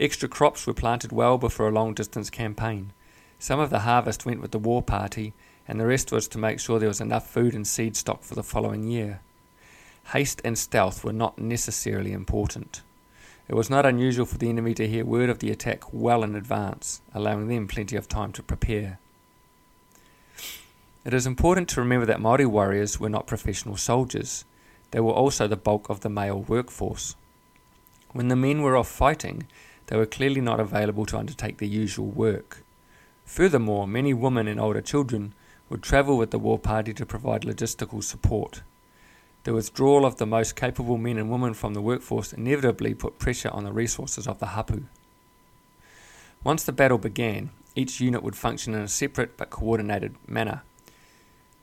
Extra 0.00 0.28
crops 0.28 0.66
were 0.66 0.74
planted 0.74 1.12
well 1.12 1.38
before 1.38 1.68
a 1.68 1.70
long 1.70 1.94
distance 1.94 2.28
campaign. 2.28 2.90
Some 3.38 3.60
of 3.60 3.70
the 3.70 3.86
harvest 3.86 4.26
went 4.26 4.40
with 4.40 4.50
the 4.50 4.58
war 4.58 4.82
party, 4.82 5.32
and 5.68 5.78
the 5.78 5.86
rest 5.86 6.10
was 6.10 6.26
to 6.26 6.38
make 6.38 6.58
sure 6.58 6.80
there 6.80 6.88
was 6.88 7.00
enough 7.00 7.30
food 7.30 7.54
and 7.54 7.64
seed 7.64 7.96
stock 7.96 8.24
for 8.24 8.34
the 8.34 8.42
following 8.42 8.82
year. 8.82 9.20
Haste 10.12 10.42
and 10.44 10.58
stealth 10.58 11.04
were 11.04 11.12
not 11.12 11.38
necessarily 11.38 12.12
important. 12.12 12.82
It 13.46 13.54
was 13.54 13.70
not 13.70 13.86
unusual 13.86 14.26
for 14.26 14.38
the 14.38 14.48
enemy 14.48 14.74
to 14.74 14.88
hear 14.88 15.04
word 15.04 15.30
of 15.30 15.38
the 15.38 15.52
attack 15.52 15.92
well 15.92 16.24
in 16.24 16.34
advance, 16.34 17.00
allowing 17.14 17.46
them 17.46 17.68
plenty 17.68 17.94
of 17.94 18.08
time 18.08 18.32
to 18.32 18.42
prepare. 18.42 18.98
It 21.04 21.14
is 21.14 21.28
important 21.28 21.68
to 21.68 21.80
remember 21.80 22.06
that 22.06 22.20
Maori 22.20 22.46
warriors 22.46 22.98
were 22.98 23.08
not 23.08 23.28
professional 23.28 23.76
soldiers. 23.76 24.44
They 24.92 25.00
were 25.00 25.12
also 25.12 25.48
the 25.48 25.56
bulk 25.56 25.88
of 25.88 26.00
the 26.00 26.08
male 26.08 26.40
workforce. 26.40 27.16
When 28.12 28.28
the 28.28 28.36
men 28.36 28.62
were 28.62 28.76
off 28.76 28.88
fighting, 28.88 29.46
they 29.86 29.96
were 29.96 30.06
clearly 30.06 30.40
not 30.40 30.60
available 30.60 31.06
to 31.06 31.18
undertake 31.18 31.58
the 31.58 31.66
usual 31.66 32.06
work. 32.06 32.62
Furthermore, 33.24 33.86
many 33.86 34.14
women 34.14 34.46
and 34.46 34.60
older 34.60 34.82
children 34.82 35.34
would 35.68 35.82
travel 35.82 36.18
with 36.18 36.30
the 36.30 36.38
war 36.38 36.58
party 36.58 36.92
to 36.92 37.06
provide 37.06 37.42
logistical 37.42 38.04
support. 38.04 38.62
The 39.44 39.54
withdrawal 39.54 40.04
of 40.04 40.16
the 40.16 40.26
most 40.26 40.54
capable 40.54 40.98
men 40.98 41.16
and 41.16 41.30
women 41.30 41.54
from 41.54 41.74
the 41.74 41.80
workforce 41.80 42.32
inevitably 42.32 42.94
put 42.94 43.18
pressure 43.18 43.50
on 43.50 43.64
the 43.64 43.72
resources 43.72 44.28
of 44.28 44.38
the 44.38 44.48
hapu. 44.48 44.84
Once 46.44 46.64
the 46.64 46.72
battle 46.72 46.98
began, 46.98 47.50
each 47.74 48.00
unit 48.00 48.22
would 48.22 48.36
function 48.36 48.74
in 48.74 48.82
a 48.82 48.88
separate 48.88 49.36
but 49.38 49.48
coordinated 49.48 50.14
manner. 50.28 50.62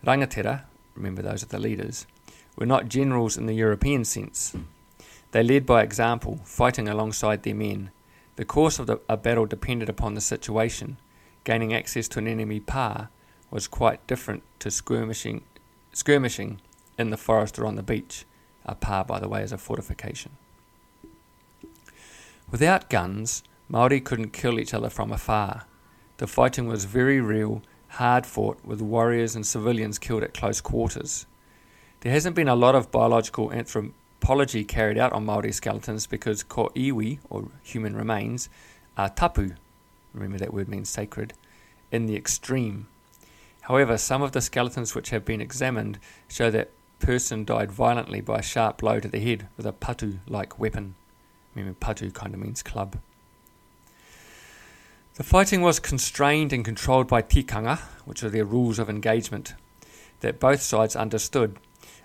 Rangatira, 0.03 0.63
remember 0.95 1.21
those 1.21 1.43
are 1.43 1.47
the 1.47 1.59
leaders, 1.59 2.07
were 2.55 2.65
not 2.65 2.89
generals 2.89 3.37
in 3.37 3.45
the 3.45 3.53
European 3.53 4.05
sense. 4.05 4.55
They 5.31 5.43
led 5.43 5.65
by 5.65 5.83
example, 5.83 6.39
fighting 6.43 6.87
alongside 6.87 7.43
their 7.43 7.55
men. 7.55 7.91
The 8.35 8.45
course 8.45 8.79
of 8.79 8.87
the, 8.87 8.99
a 9.07 9.17
battle 9.17 9.45
depended 9.45 9.89
upon 9.89 10.13
the 10.13 10.21
situation 10.21 10.97
gaining 11.43 11.73
access 11.73 12.07
to 12.09 12.19
an 12.19 12.27
enemy 12.27 12.59
pa 12.59 13.07
was 13.49 13.67
quite 13.67 14.05
different 14.05 14.43
to 14.59 14.69
skirmishing, 14.69 15.41
skirmishing 15.93 16.61
in 16.97 17.09
the 17.09 17.17
forest 17.17 17.57
or 17.57 17.65
on 17.65 17.75
the 17.75 17.83
beach. 17.83 18.25
A 18.65 18.75
pa, 18.75 19.03
by 19.03 19.19
the 19.19 19.27
way, 19.27 19.41
is 19.41 19.51
a 19.51 19.57
fortification. 19.57 20.33
Without 22.51 22.89
guns, 22.89 23.43
Maori 23.67 23.99
couldn't 23.99 24.33
kill 24.33 24.59
each 24.59 24.73
other 24.73 24.89
from 24.89 25.11
afar. 25.11 25.65
The 26.17 26.27
fighting 26.27 26.67
was 26.67 26.85
very 26.85 27.19
real, 27.19 27.61
hard 27.87 28.25
fought, 28.25 28.63
with 28.63 28.81
warriors 28.81 29.35
and 29.35 29.45
civilians 29.45 29.97
killed 29.97 30.23
at 30.23 30.33
close 30.33 30.61
quarters. 30.61 31.25
There 32.01 32.13
hasn't 32.13 32.35
been 32.35 32.47
a 32.47 32.55
lot 32.55 32.75
of 32.75 32.91
biological 32.91 33.51
anthropology 33.51 34.63
carried 34.63 34.97
out 34.97 35.11
on 35.11 35.25
Maori 35.25 35.51
skeletons 35.51 36.07
because 36.07 36.45
kōiwi, 36.45 37.19
or 37.29 37.49
human 37.61 37.93
remains, 37.93 38.47
are 38.97 39.09
tapu. 39.09 39.55
Remember 40.13 40.37
that 40.37 40.53
word 40.53 40.69
means 40.69 40.89
sacred 40.89 41.33
in 41.91 42.05
the 42.05 42.15
extreme. 42.15 42.87
However, 43.61 43.97
some 43.97 44.21
of 44.21 44.31
the 44.31 44.39
skeletons 44.39 44.95
which 44.95 45.09
have 45.09 45.25
been 45.25 45.41
examined 45.41 45.99
show 46.29 46.49
that 46.49 46.71
person 46.99 47.43
died 47.43 47.71
violently 47.71 48.21
by 48.21 48.39
a 48.39 48.43
sharp 48.43 48.77
blow 48.77 49.01
to 49.01 49.09
the 49.09 49.19
head 49.19 49.47
with 49.57 49.65
a 49.65 49.73
patu 49.73 50.19
like 50.25 50.57
weapon. 50.57 50.95
Remember, 51.53 51.77
patu 51.79 52.13
kind 52.13 52.33
of 52.33 52.39
means 52.39 52.63
club. 52.63 52.97
The 55.15 55.23
fighting 55.23 55.61
was 55.61 55.79
constrained 55.81 56.53
and 56.53 56.63
controlled 56.63 57.09
by 57.09 57.23
tikanga, 57.23 57.79
which 58.05 58.23
are 58.23 58.29
their 58.29 58.45
rules 58.45 58.79
of 58.79 58.89
engagement, 58.89 59.53
that 60.21 60.39
both 60.39 60.61
sides 60.61 60.95
understood. 60.95 61.57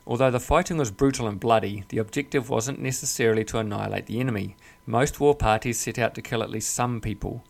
Although 0.07 0.31
the 0.31 0.41
fighting 0.41 0.77
was 0.77 0.91
brutal 0.91 1.27
and 1.27 1.41
bloody, 1.41 1.85
the 1.89 1.99
objective 1.99 2.51
wasn't 2.51 2.81
necessarily 2.81 3.45
to 3.45 3.59
annihilate 3.59 4.07
the 4.07 4.21
enemy. 4.21 4.57
Most 4.87 5.19
war 5.19 5.35
parties 5.35 5.81
set 5.81 5.99
out 5.99 6.15
to 6.15 6.23
kill 6.23 6.43
at 6.43 6.51
least 6.51 6.75
some 6.75 7.01
people. 7.01 7.43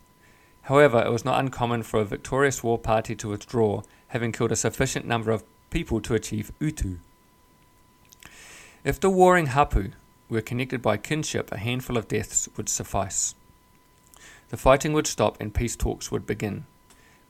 However, 0.62 1.02
it 1.04 1.10
was 1.10 1.24
not 1.24 1.40
uncommon 1.40 1.82
for 1.82 2.00
a 2.00 2.04
victorious 2.04 2.62
war 2.62 2.78
party 2.78 3.14
to 3.16 3.28
withdraw, 3.28 3.82
having 4.08 4.32
killed 4.32 4.52
a 4.52 4.56
sufficient 4.56 5.06
number 5.06 5.30
of 5.30 5.44
people 5.70 6.00
to 6.00 6.14
achieve 6.14 6.52
utu. 6.60 6.98
If 8.84 9.00
the 9.00 9.10
warring 9.10 9.46
hapu 9.46 9.90
were 10.28 10.40
connected 10.40 10.80
by 10.80 10.96
kinship, 10.96 11.50
a 11.50 11.58
handful 11.58 11.96
of 11.96 12.08
deaths 12.08 12.48
would 12.56 12.68
suffice. 12.68 13.34
The 14.50 14.56
fighting 14.56 14.92
would 14.92 15.06
stop 15.06 15.40
and 15.40 15.52
peace 15.52 15.74
talks 15.74 16.10
would 16.10 16.26
begin. 16.26 16.66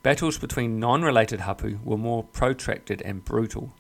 Battles 0.03 0.37
between 0.37 0.79
non 0.79 1.03
related 1.03 1.41
hapu 1.41 1.79
were 1.83 1.97
more 1.97 2.25
protracted 2.25 3.01
and 3.03 3.25
brutal. 3.25 3.73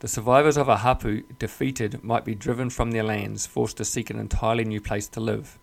The 0.00 0.06
survivors 0.06 0.56
of 0.56 0.68
a 0.68 0.76
hapu 0.76 1.22
defeated 1.40 2.04
might 2.04 2.24
be 2.24 2.36
driven 2.36 2.70
from 2.70 2.92
their 2.92 3.02
lands, 3.02 3.46
forced 3.46 3.78
to 3.78 3.84
seek 3.84 4.10
an 4.10 4.18
entirely 4.20 4.64
new 4.64 4.80
place 4.80 5.08
to 5.08 5.20
live. 5.20 5.58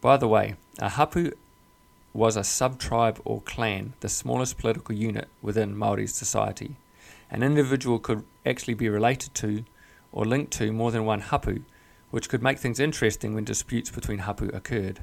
By 0.00 0.18
the 0.18 0.28
way, 0.28 0.54
a 0.78 0.90
hapu 0.90 1.32
was 2.14 2.36
a 2.36 2.44
sub-tribe 2.44 3.20
or 3.24 3.40
clan, 3.40 3.94
the 4.00 4.08
smallest 4.08 4.56
political 4.56 4.94
unit 4.94 5.28
within 5.42 5.76
Maori 5.76 6.06
society. 6.06 6.76
An 7.28 7.42
individual 7.42 7.98
could 7.98 8.22
actually 8.46 8.74
be 8.74 8.88
related 8.88 9.34
to 9.36 9.64
or 10.12 10.24
linked 10.24 10.52
to 10.52 10.72
more 10.72 10.92
than 10.92 11.04
one 11.04 11.20
hapu, 11.20 11.62
which 12.12 12.28
could 12.28 12.44
make 12.44 12.60
things 12.60 12.78
interesting 12.78 13.34
when 13.34 13.44
disputes 13.44 13.90
between 13.90 14.20
hapu 14.20 14.48
occurred. 14.50 15.00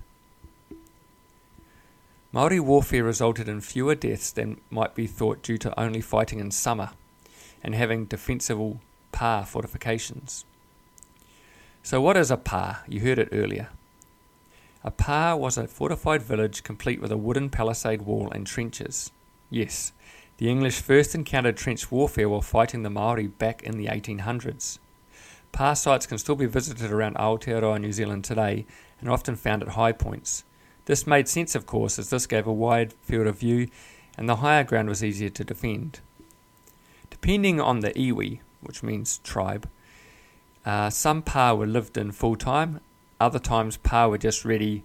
Maori 2.31 2.61
warfare 2.61 3.03
resulted 3.03 3.49
in 3.49 3.59
fewer 3.59 3.95
deaths 3.95 4.31
than 4.31 4.61
might 4.69 4.95
be 4.95 5.07
thought 5.07 5.43
due 5.43 5.57
to 5.57 5.77
only 5.77 6.01
fighting 6.01 6.39
in 6.39 6.51
summer 6.51 6.91
and 7.67 7.75
having 7.75 8.05
defensible 8.05 8.79
pa 9.11 9.43
fortifications. 9.43 10.45
So, 11.83 11.99
what 11.99 12.15
is 12.15 12.31
a 12.31 12.37
pa? 12.37 12.83
You 12.87 13.01
heard 13.01 13.19
it 13.19 13.27
earlier. 13.33 13.67
A 14.85 14.91
pa 14.91 15.35
was 15.35 15.57
a 15.57 15.67
fortified 15.67 16.23
village 16.23 16.63
complete 16.63 17.01
with 17.01 17.11
a 17.11 17.17
wooden 17.17 17.49
palisade 17.49 18.03
wall 18.03 18.31
and 18.31 18.47
trenches. 18.47 19.11
Yes, 19.49 19.91
the 20.37 20.49
English 20.49 20.79
first 20.79 21.13
encountered 21.13 21.57
trench 21.57 21.91
warfare 21.91 22.29
while 22.29 22.41
fighting 22.41 22.83
the 22.83 22.89
Maori 22.89 23.27
back 23.27 23.61
in 23.63 23.77
the 23.77 23.87
1800s. 23.87 24.79
Pa 25.51 25.73
sites 25.73 26.07
can 26.07 26.17
still 26.17 26.35
be 26.35 26.45
visited 26.45 26.89
around 26.89 27.17
Aotearoa, 27.17 27.81
New 27.81 27.91
Zealand 27.91 28.23
today 28.23 28.65
and 29.01 29.09
are 29.09 29.13
often 29.13 29.35
found 29.35 29.61
at 29.61 29.69
high 29.69 29.91
points. 29.91 30.45
This 30.85 31.05
made 31.05 31.27
sense, 31.27 31.53
of 31.53 31.65
course, 31.65 31.99
as 31.99 32.11
this 32.11 32.27
gave 32.27 32.47
a 32.47 32.53
wide 32.53 32.93
field 32.93 33.27
of 33.27 33.39
view 33.39 33.67
and 34.17 34.29
the 34.29 34.37
higher 34.37 34.63
ground 34.63 34.87
was 34.87 35.03
easier 35.03 35.29
to 35.29 35.43
defend. 35.43 35.99
Depending 37.21 37.59
on 37.59 37.81
the 37.81 37.91
iwi, 37.91 38.39
which 38.61 38.83
means 38.83 39.19
tribe, 39.19 39.69
uh, 40.65 40.89
some 40.89 41.21
pa 41.21 41.53
were 41.53 41.67
lived 41.67 41.97
in 41.97 42.11
full 42.11 42.35
time 42.35 42.79
other 43.19 43.39
times, 43.39 43.77
Pa 43.77 44.07
were 44.07 44.17
just 44.17 44.45
ready 44.45 44.83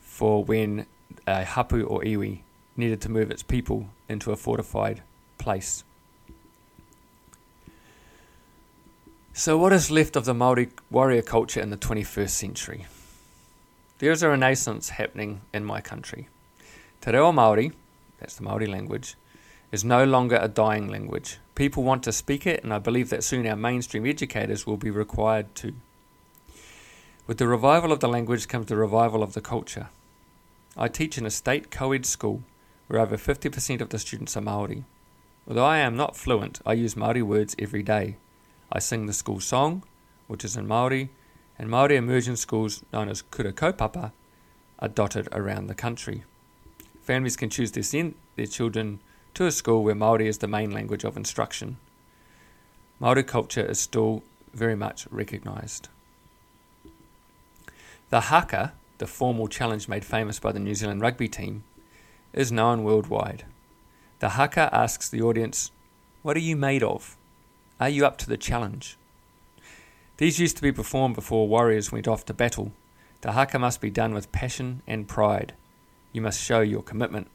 for 0.00 0.42
when 0.42 0.86
a 1.26 1.44
hapu 1.44 1.84
or 1.84 2.02
iwi 2.02 2.40
needed 2.76 3.00
to 3.02 3.10
move 3.10 3.30
its 3.30 3.42
people 3.42 3.88
into 4.08 4.32
a 4.32 4.36
fortified 4.36 5.02
place. 5.38 5.84
So, 9.32 9.58
what 9.58 9.72
is 9.72 9.90
left 9.90 10.16
of 10.16 10.24
the 10.24 10.34
Maori 10.34 10.68
warrior 10.90 11.22
culture 11.22 11.60
in 11.60 11.70
the 11.70 11.76
21st 11.76 12.30
century? 12.30 12.86
There 13.98 14.12
is 14.12 14.22
a 14.22 14.28
renaissance 14.28 14.90
happening 14.90 15.42
in 15.52 15.64
my 15.64 15.80
country. 15.80 16.28
Te 17.00 17.10
reo 17.10 17.32
Maori, 17.32 17.72
that's 18.18 18.36
the 18.36 18.44
Maori 18.44 18.66
language, 18.66 19.16
is 19.72 19.84
no 19.84 20.04
longer 20.04 20.38
a 20.40 20.48
dying 20.48 20.88
language. 20.88 21.38
People 21.54 21.84
want 21.84 22.02
to 22.02 22.12
speak 22.12 22.46
it, 22.46 22.64
and 22.64 22.72
I 22.72 22.78
believe 22.78 23.10
that 23.10 23.22
soon 23.22 23.46
our 23.46 23.56
mainstream 23.56 24.06
educators 24.06 24.66
will 24.66 24.76
be 24.76 24.90
required 24.90 25.54
to. 25.56 25.74
With 27.26 27.38
the 27.38 27.46
revival 27.46 27.92
of 27.92 28.00
the 28.00 28.08
language 28.08 28.48
comes 28.48 28.66
the 28.66 28.76
revival 28.76 29.22
of 29.22 29.34
the 29.34 29.40
culture. 29.40 29.88
I 30.76 30.88
teach 30.88 31.16
in 31.16 31.24
a 31.24 31.30
state 31.30 31.70
co 31.70 31.92
ed 31.92 32.04
school 32.06 32.42
where 32.88 33.00
over 33.00 33.16
50% 33.16 33.80
of 33.80 33.90
the 33.90 33.98
students 33.98 34.36
are 34.36 34.40
Maori. 34.40 34.84
Although 35.46 35.64
I 35.64 35.78
am 35.78 35.96
not 35.96 36.16
fluent, 36.16 36.60
I 36.66 36.72
use 36.72 36.96
Maori 36.96 37.22
words 37.22 37.54
every 37.58 37.82
day. 37.82 38.16
I 38.72 38.80
sing 38.80 39.06
the 39.06 39.12
school 39.12 39.40
song, 39.40 39.84
which 40.26 40.44
is 40.44 40.56
in 40.56 40.66
Maori, 40.66 41.10
and 41.58 41.70
Maori 41.70 41.96
immersion 41.96 42.36
schools 42.36 42.82
known 42.92 43.08
as 43.08 43.22
kura 43.22 43.52
kaupapa 43.52 44.12
are 44.80 44.88
dotted 44.88 45.28
around 45.32 45.68
the 45.68 45.74
country. 45.74 46.24
Families 47.00 47.36
can 47.36 47.50
choose 47.50 47.70
to 47.72 47.82
send 47.82 48.14
their 48.36 48.46
children 48.46 48.98
to 49.34 49.46
a 49.46 49.52
school 49.52 49.82
where 49.82 49.94
Maori 49.94 50.28
is 50.28 50.38
the 50.38 50.48
main 50.48 50.70
language 50.70 51.04
of 51.04 51.16
instruction. 51.16 51.76
Maori 53.00 53.24
culture 53.24 53.64
is 53.64 53.80
still 53.80 54.22
very 54.52 54.76
much 54.76 55.06
recognised. 55.10 55.88
The 58.10 58.20
haka, 58.20 58.72
the 58.98 59.06
formal 59.06 59.48
challenge 59.48 59.88
made 59.88 60.04
famous 60.04 60.38
by 60.38 60.52
the 60.52 60.60
New 60.60 60.74
Zealand 60.74 61.00
rugby 61.00 61.28
team, 61.28 61.64
is 62.32 62.52
known 62.52 62.84
worldwide. 62.84 63.44
The 64.20 64.30
haka 64.30 64.70
asks 64.72 65.08
the 65.08 65.22
audience, 65.22 65.72
What 66.22 66.36
are 66.36 66.40
you 66.40 66.56
made 66.56 66.82
of? 66.82 67.16
Are 67.80 67.88
you 67.88 68.06
up 68.06 68.16
to 68.18 68.28
the 68.28 68.36
challenge? 68.36 68.96
These 70.18 70.38
used 70.38 70.56
to 70.56 70.62
be 70.62 70.70
performed 70.70 71.16
before 71.16 71.48
warriors 71.48 71.90
went 71.90 72.06
off 72.06 72.24
to 72.26 72.34
battle. 72.34 72.70
The 73.22 73.32
haka 73.32 73.58
must 73.58 73.80
be 73.80 73.90
done 73.90 74.14
with 74.14 74.30
passion 74.30 74.82
and 74.86 75.08
pride. 75.08 75.54
You 76.12 76.20
must 76.20 76.40
show 76.40 76.60
your 76.60 76.82
commitment. 76.82 77.26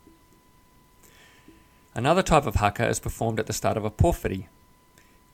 Another 2.00 2.24
type 2.24 2.46
of 2.46 2.56
haka 2.56 2.88
is 2.88 2.98
performed 2.98 3.42
at 3.42 3.48
the 3.48 3.52
start 3.52 3.76
of 3.76 3.84
a 3.84 3.92
pōwhiri. 3.92 4.46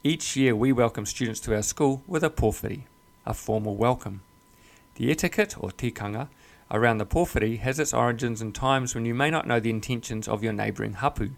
Each 0.02 0.34
year 0.34 0.56
we 0.56 0.72
welcome 0.72 1.06
students 1.06 1.38
to 1.42 1.54
our 1.54 1.62
school 1.62 2.02
with 2.08 2.24
a 2.24 2.28
pōwhiri, 2.28 2.80
a 3.24 3.34
formal 3.34 3.76
welcome. 3.76 4.22
The 4.96 5.12
etiquette, 5.12 5.54
or 5.62 5.70
tikanga, 5.70 6.26
around 6.68 6.98
the 6.98 7.06
pōwhiri 7.06 7.60
has 7.60 7.78
its 7.78 7.94
origins 7.94 8.42
in 8.42 8.50
times 8.50 8.96
when 8.96 9.04
you 9.04 9.14
may 9.14 9.30
not 9.30 9.46
know 9.46 9.60
the 9.60 9.70
intentions 9.70 10.26
of 10.26 10.42
your 10.42 10.52
neighbouring 10.52 10.94
hapu. 10.94 11.30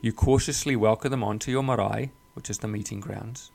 You 0.00 0.12
cautiously 0.12 0.74
welcome 0.74 1.12
them 1.12 1.22
onto 1.22 1.52
your 1.52 1.62
marae, 1.62 2.10
which 2.32 2.50
is 2.50 2.58
the 2.58 2.66
meeting 2.66 2.98
grounds. 2.98 3.52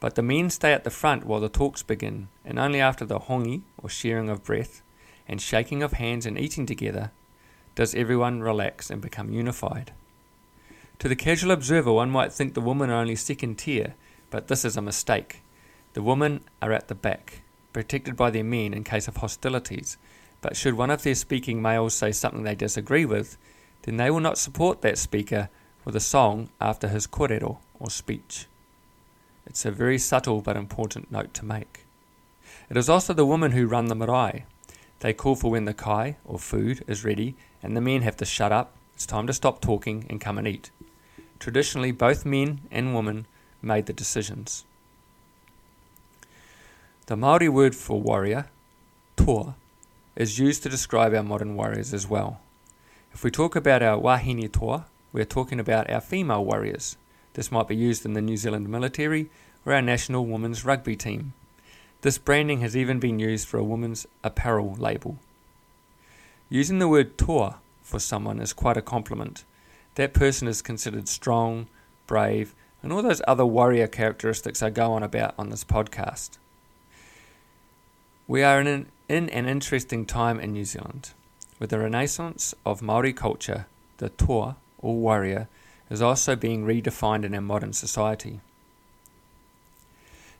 But 0.00 0.14
the 0.14 0.22
men 0.22 0.48
stay 0.48 0.72
at 0.72 0.84
the 0.84 0.88
front 0.88 1.26
while 1.26 1.40
the 1.40 1.50
talks 1.50 1.82
begin, 1.82 2.28
and 2.42 2.58
only 2.58 2.80
after 2.80 3.04
the 3.04 3.20
hongi, 3.20 3.64
or 3.76 3.90
sharing 3.90 4.30
of 4.30 4.44
breath, 4.44 4.80
and 5.28 5.42
shaking 5.42 5.82
of 5.82 5.92
hands 5.92 6.24
and 6.24 6.38
eating 6.38 6.64
together, 6.64 7.10
does 7.74 7.94
everyone 7.94 8.40
relax 8.40 8.88
and 8.88 9.02
become 9.02 9.30
unified. 9.30 9.92
To 11.00 11.08
the 11.08 11.14
casual 11.14 11.52
observer, 11.52 11.92
one 11.92 12.10
might 12.10 12.32
think 12.32 12.54
the 12.54 12.60
women 12.60 12.90
are 12.90 13.00
only 13.00 13.14
second 13.14 13.58
tier, 13.58 13.94
but 14.30 14.48
this 14.48 14.64
is 14.64 14.76
a 14.76 14.82
mistake. 14.82 15.42
The 15.92 16.02
women 16.02 16.40
are 16.60 16.72
at 16.72 16.88
the 16.88 16.94
back 16.96 17.42
protected 17.72 18.16
by 18.16 18.30
their 18.30 18.42
men 18.42 18.74
in 18.74 18.82
case 18.82 19.06
of 19.06 19.18
hostilities, 19.18 19.96
but 20.40 20.56
should 20.56 20.74
one 20.74 20.90
of 20.90 21.04
their 21.04 21.14
speaking 21.14 21.62
males 21.62 21.94
say 21.94 22.10
something 22.10 22.42
they 22.42 22.56
disagree 22.56 23.04
with, 23.04 23.36
then 23.82 23.96
they 23.96 24.10
will 24.10 24.18
not 24.18 24.38
support 24.38 24.82
that 24.82 24.98
speaker 24.98 25.48
with 25.84 25.94
a 25.94 26.00
song 26.00 26.48
after 26.60 26.88
his 26.88 27.06
korero, 27.06 27.58
or 27.78 27.90
speech. 27.90 28.46
It's 29.46 29.64
a 29.64 29.70
very 29.70 29.98
subtle 29.98 30.40
but 30.40 30.56
important 30.56 31.12
note 31.12 31.32
to 31.34 31.44
make. 31.44 31.86
It 32.68 32.76
is 32.76 32.88
also 32.88 33.14
the 33.14 33.24
women 33.24 33.52
who 33.52 33.68
run 33.68 33.86
the 33.86 33.94
marae. 33.94 34.44
They 34.98 35.12
call 35.12 35.36
for 35.36 35.52
when 35.52 35.64
the 35.64 35.74
kai, 35.74 36.16
or 36.24 36.40
food, 36.40 36.82
is 36.88 37.04
ready, 37.04 37.36
and 37.62 37.76
the 37.76 37.80
men 37.80 38.02
have 38.02 38.16
to 38.16 38.24
shut 38.24 38.50
up, 38.50 38.72
it's 38.94 39.06
time 39.06 39.28
to 39.28 39.32
stop 39.32 39.60
talking 39.60 40.04
and 40.10 40.20
come 40.20 40.38
and 40.38 40.48
eat. 40.48 40.72
Traditionally, 41.38 41.92
both 41.92 42.26
men 42.26 42.60
and 42.70 42.94
women 42.94 43.26
made 43.62 43.86
the 43.86 43.92
decisions. 43.92 44.64
The 47.06 47.16
Maori 47.16 47.48
word 47.48 47.74
for 47.74 48.00
warrior, 48.00 48.48
toa, 49.16 49.54
is 50.16 50.38
used 50.38 50.62
to 50.64 50.68
describe 50.68 51.14
our 51.14 51.22
modern 51.22 51.54
warriors 51.54 51.94
as 51.94 52.08
well. 52.08 52.40
If 53.12 53.24
we 53.24 53.30
talk 53.30 53.56
about 53.56 53.82
our 53.82 53.98
wahine 53.98 54.48
toa, 54.50 54.86
we 55.12 55.20
are 55.20 55.26
talking 55.36 55.58
about 55.58 55.88
our 55.90 56.00
female 56.00 56.44
warriors. 56.44 56.96
This 57.34 57.50
might 57.50 57.68
be 57.68 57.76
used 57.76 58.04
in 58.04 58.12
the 58.12 58.20
New 58.20 58.36
Zealand 58.36 58.68
military 58.68 59.30
or 59.64 59.72
our 59.72 59.82
national 59.82 60.26
women's 60.26 60.64
rugby 60.64 60.96
team. 60.96 61.32
This 62.02 62.18
branding 62.18 62.60
has 62.60 62.76
even 62.76 63.00
been 63.00 63.18
used 63.18 63.48
for 63.48 63.58
a 63.58 63.64
woman's 63.64 64.06
apparel 64.22 64.76
label. 64.78 65.18
Using 66.50 66.78
the 66.78 66.88
word 66.88 67.16
toa 67.16 67.58
for 67.82 67.98
someone 67.98 68.40
is 68.40 68.52
quite 68.52 68.76
a 68.76 68.82
compliment. 68.82 69.44
That 69.98 70.14
person 70.14 70.46
is 70.46 70.62
considered 70.62 71.08
strong, 71.08 71.66
brave, 72.06 72.54
and 72.84 72.92
all 72.92 73.02
those 73.02 73.20
other 73.26 73.44
warrior 73.44 73.88
characteristics 73.88 74.62
I 74.62 74.70
go 74.70 74.92
on 74.92 75.02
about 75.02 75.34
on 75.36 75.50
this 75.50 75.64
podcast. 75.64 76.38
We 78.28 78.44
are 78.44 78.60
in 78.60 78.68
an, 78.68 78.86
in 79.08 79.28
an 79.30 79.48
interesting 79.48 80.06
time 80.06 80.38
in 80.38 80.52
New 80.52 80.64
Zealand. 80.64 81.14
With 81.58 81.70
the 81.70 81.80
renaissance 81.80 82.54
of 82.64 82.80
Maori 82.80 83.12
culture, 83.12 83.66
the 83.96 84.10
toa, 84.10 84.54
or 84.78 84.94
warrior, 84.94 85.48
is 85.90 86.00
also 86.00 86.36
being 86.36 86.64
redefined 86.64 87.24
in 87.24 87.34
our 87.34 87.40
modern 87.40 87.72
society. 87.72 88.38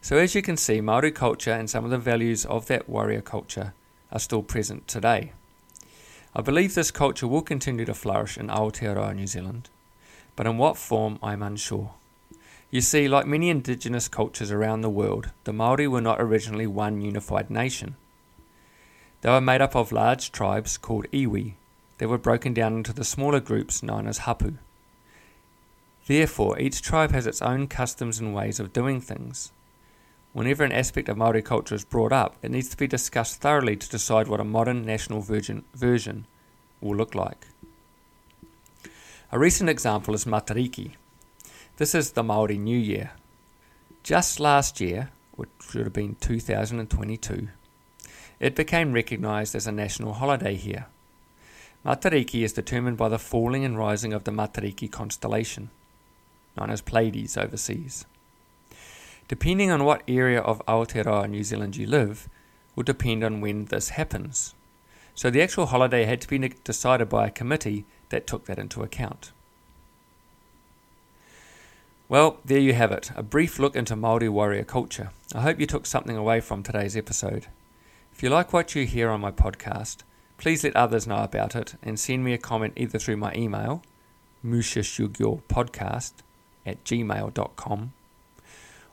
So, 0.00 0.18
as 0.18 0.36
you 0.36 0.42
can 0.42 0.56
see, 0.56 0.80
Maori 0.80 1.10
culture 1.10 1.50
and 1.50 1.68
some 1.68 1.84
of 1.84 1.90
the 1.90 1.98
values 1.98 2.46
of 2.46 2.66
that 2.68 2.88
warrior 2.88 3.22
culture 3.22 3.74
are 4.12 4.20
still 4.20 4.44
present 4.44 4.86
today. 4.86 5.32
I 6.34 6.42
believe 6.42 6.74
this 6.74 6.90
culture 6.90 7.26
will 7.26 7.42
continue 7.42 7.84
to 7.84 7.94
flourish 7.94 8.36
in 8.36 8.48
Aotearoa, 8.48 9.14
New 9.14 9.26
Zealand, 9.26 9.70
but 10.36 10.46
in 10.46 10.58
what 10.58 10.76
form 10.76 11.18
I'm 11.22 11.42
unsure. 11.42 11.94
You 12.70 12.82
see, 12.82 13.08
like 13.08 13.26
many 13.26 13.48
indigenous 13.48 14.08
cultures 14.08 14.50
around 14.50 14.82
the 14.82 14.90
world, 14.90 15.30
the 15.44 15.54
Maori 15.54 15.88
were 15.88 16.02
not 16.02 16.20
originally 16.20 16.66
one 16.66 17.00
unified 17.00 17.50
nation. 17.50 17.96
They 19.22 19.30
were 19.30 19.40
made 19.40 19.62
up 19.62 19.74
of 19.74 19.90
large 19.90 20.30
tribes 20.30 20.76
called 20.76 21.06
iwi 21.12 21.54
that 21.96 22.08
were 22.08 22.18
broken 22.18 22.52
down 22.54 22.74
into 22.76 22.92
the 22.92 23.04
smaller 23.04 23.40
groups 23.40 23.82
known 23.82 24.06
as 24.06 24.18
hapu. 24.18 24.58
Therefore, 26.06 26.58
each 26.58 26.82
tribe 26.82 27.10
has 27.12 27.26
its 27.26 27.42
own 27.42 27.68
customs 27.68 28.18
and 28.18 28.34
ways 28.34 28.60
of 28.60 28.72
doing 28.72 29.00
things. 29.00 29.50
Whenever 30.32 30.62
an 30.62 30.72
aspect 30.72 31.08
of 31.08 31.16
Maori 31.16 31.42
culture 31.42 31.74
is 31.74 31.84
brought 31.84 32.12
up, 32.12 32.36
it 32.42 32.50
needs 32.50 32.68
to 32.68 32.76
be 32.76 32.86
discussed 32.86 33.40
thoroughly 33.40 33.76
to 33.76 33.88
decide 33.88 34.28
what 34.28 34.40
a 34.40 34.44
modern 34.44 34.84
national 34.84 35.20
version, 35.20 35.64
version 35.74 36.26
will 36.80 36.96
look 36.96 37.14
like. 37.14 37.46
A 39.32 39.38
recent 39.38 39.70
example 39.70 40.14
is 40.14 40.24
Matariki. 40.24 40.92
This 41.76 41.94
is 41.94 42.12
the 42.12 42.22
Maori 42.22 42.58
New 42.58 42.78
Year. 42.78 43.12
Just 44.02 44.38
last 44.40 44.80
year, 44.80 45.10
which 45.36 45.50
should 45.60 45.84
have 45.84 45.92
been 45.92 46.16
2022, 46.20 47.48
it 48.40 48.54
became 48.54 48.92
recognised 48.92 49.54
as 49.54 49.66
a 49.66 49.72
national 49.72 50.14
holiday 50.14 50.54
here. 50.54 50.86
Matariki 51.84 52.42
is 52.42 52.52
determined 52.52 52.96
by 52.96 53.08
the 53.08 53.18
falling 53.18 53.64
and 53.64 53.78
rising 53.78 54.12
of 54.12 54.24
the 54.24 54.30
Matariki 54.30 54.90
constellation, 54.90 55.70
known 56.56 56.70
as 56.70 56.80
Pleiades 56.80 57.36
overseas. 57.36 58.04
Depending 59.28 59.70
on 59.70 59.84
what 59.84 60.02
area 60.08 60.40
of 60.40 60.64
Aotearoa, 60.66 61.28
New 61.28 61.44
Zealand 61.44 61.76
you 61.76 61.86
live, 61.86 62.28
will 62.74 62.82
depend 62.82 63.22
on 63.22 63.40
when 63.40 63.66
this 63.66 63.90
happens. 63.90 64.54
So 65.14 65.30
the 65.30 65.42
actual 65.42 65.66
holiday 65.66 66.04
had 66.04 66.20
to 66.22 66.28
be 66.28 66.38
decided 66.64 67.08
by 67.08 67.26
a 67.26 67.30
committee 67.30 67.84
that 68.08 68.26
took 68.26 68.46
that 68.46 68.58
into 68.58 68.82
account. 68.82 69.32
Well, 72.08 72.38
there 72.42 72.58
you 72.58 72.72
have 72.72 72.90
it, 72.90 73.10
a 73.16 73.22
brief 73.22 73.58
look 73.58 73.76
into 73.76 73.94
Māori 73.94 74.30
warrior 74.30 74.64
culture. 74.64 75.10
I 75.34 75.42
hope 75.42 75.60
you 75.60 75.66
took 75.66 75.84
something 75.84 76.16
away 76.16 76.40
from 76.40 76.62
today's 76.62 76.96
episode. 76.96 77.48
If 78.14 78.22
you 78.22 78.30
like 78.30 78.54
what 78.54 78.74
you 78.74 78.86
hear 78.86 79.10
on 79.10 79.20
my 79.20 79.30
podcast, 79.30 79.98
please 80.38 80.64
let 80.64 80.74
others 80.74 81.06
know 81.06 81.18
about 81.18 81.54
it 81.54 81.74
and 81.82 82.00
send 82.00 82.24
me 82.24 82.32
a 82.32 82.38
comment 82.38 82.72
either 82.76 82.98
through 82.98 83.18
my 83.18 83.34
email, 83.34 83.82
podcast 84.42 86.12
at 86.64 86.82
gmail.com, 86.84 87.92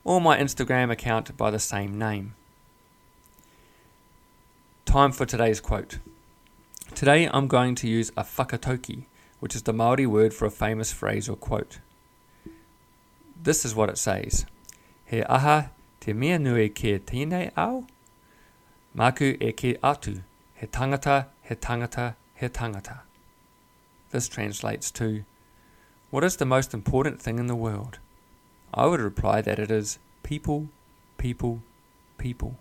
or 0.06 0.22
my 0.22 0.38
Instagram 0.38 0.91
account 0.91 1.36
by 1.36 1.50
the 1.50 1.60
same 1.60 1.98
name. 1.98 2.36
Time 4.86 5.12
for 5.12 5.26
today's 5.26 5.60
quote. 5.60 5.98
Today 6.94 7.28
I'm 7.34 7.48
going 7.48 7.74
to 7.76 7.88
use 7.88 8.12
a 8.15 8.24
whakatauki, 8.24 9.06
which 9.39 9.56
is 9.56 9.63
the 9.63 9.74
Maori 9.74 10.06
word 10.06 10.34
for 10.34 10.46
a 10.46 10.52
famous 10.52 10.94
phrase 10.94 11.28
or 11.28 11.36
quote. 11.36 11.80
This 13.41 13.65
is 13.65 13.76
what 13.76 13.89
it 13.89 13.98
says. 13.98 14.46
He 15.06 15.24
aha 15.24 15.70
te 16.00 16.13
mea 16.13 16.38
nui 16.38 16.70
ke 16.70 17.04
tēnei 17.04 17.52
au? 17.58 17.88
Maku 18.96 19.36
e 19.41 19.52
atu, 19.84 20.22
he 20.54 20.68
tangata, 20.68 21.26
he 21.41 21.56
tangata, 21.56 22.15
he 22.36 22.48
tangata. 22.48 23.00
This 24.12 24.30
translates 24.30 24.91
to, 24.91 25.26
What 26.12 26.24
is 26.24 26.38
the 26.38 26.46
most 26.46 26.74
important 26.76 27.20
thing 27.20 27.39
in 27.39 27.48
the 27.48 27.56
world? 27.56 27.98
I 28.77 28.88
would 28.88 28.99
reply 28.99 29.39
that 29.41 29.57
it 29.57 29.71
is 29.71 29.99
people, 30.21 30.67
people, 31.17 31.61
people. 32.17 32.57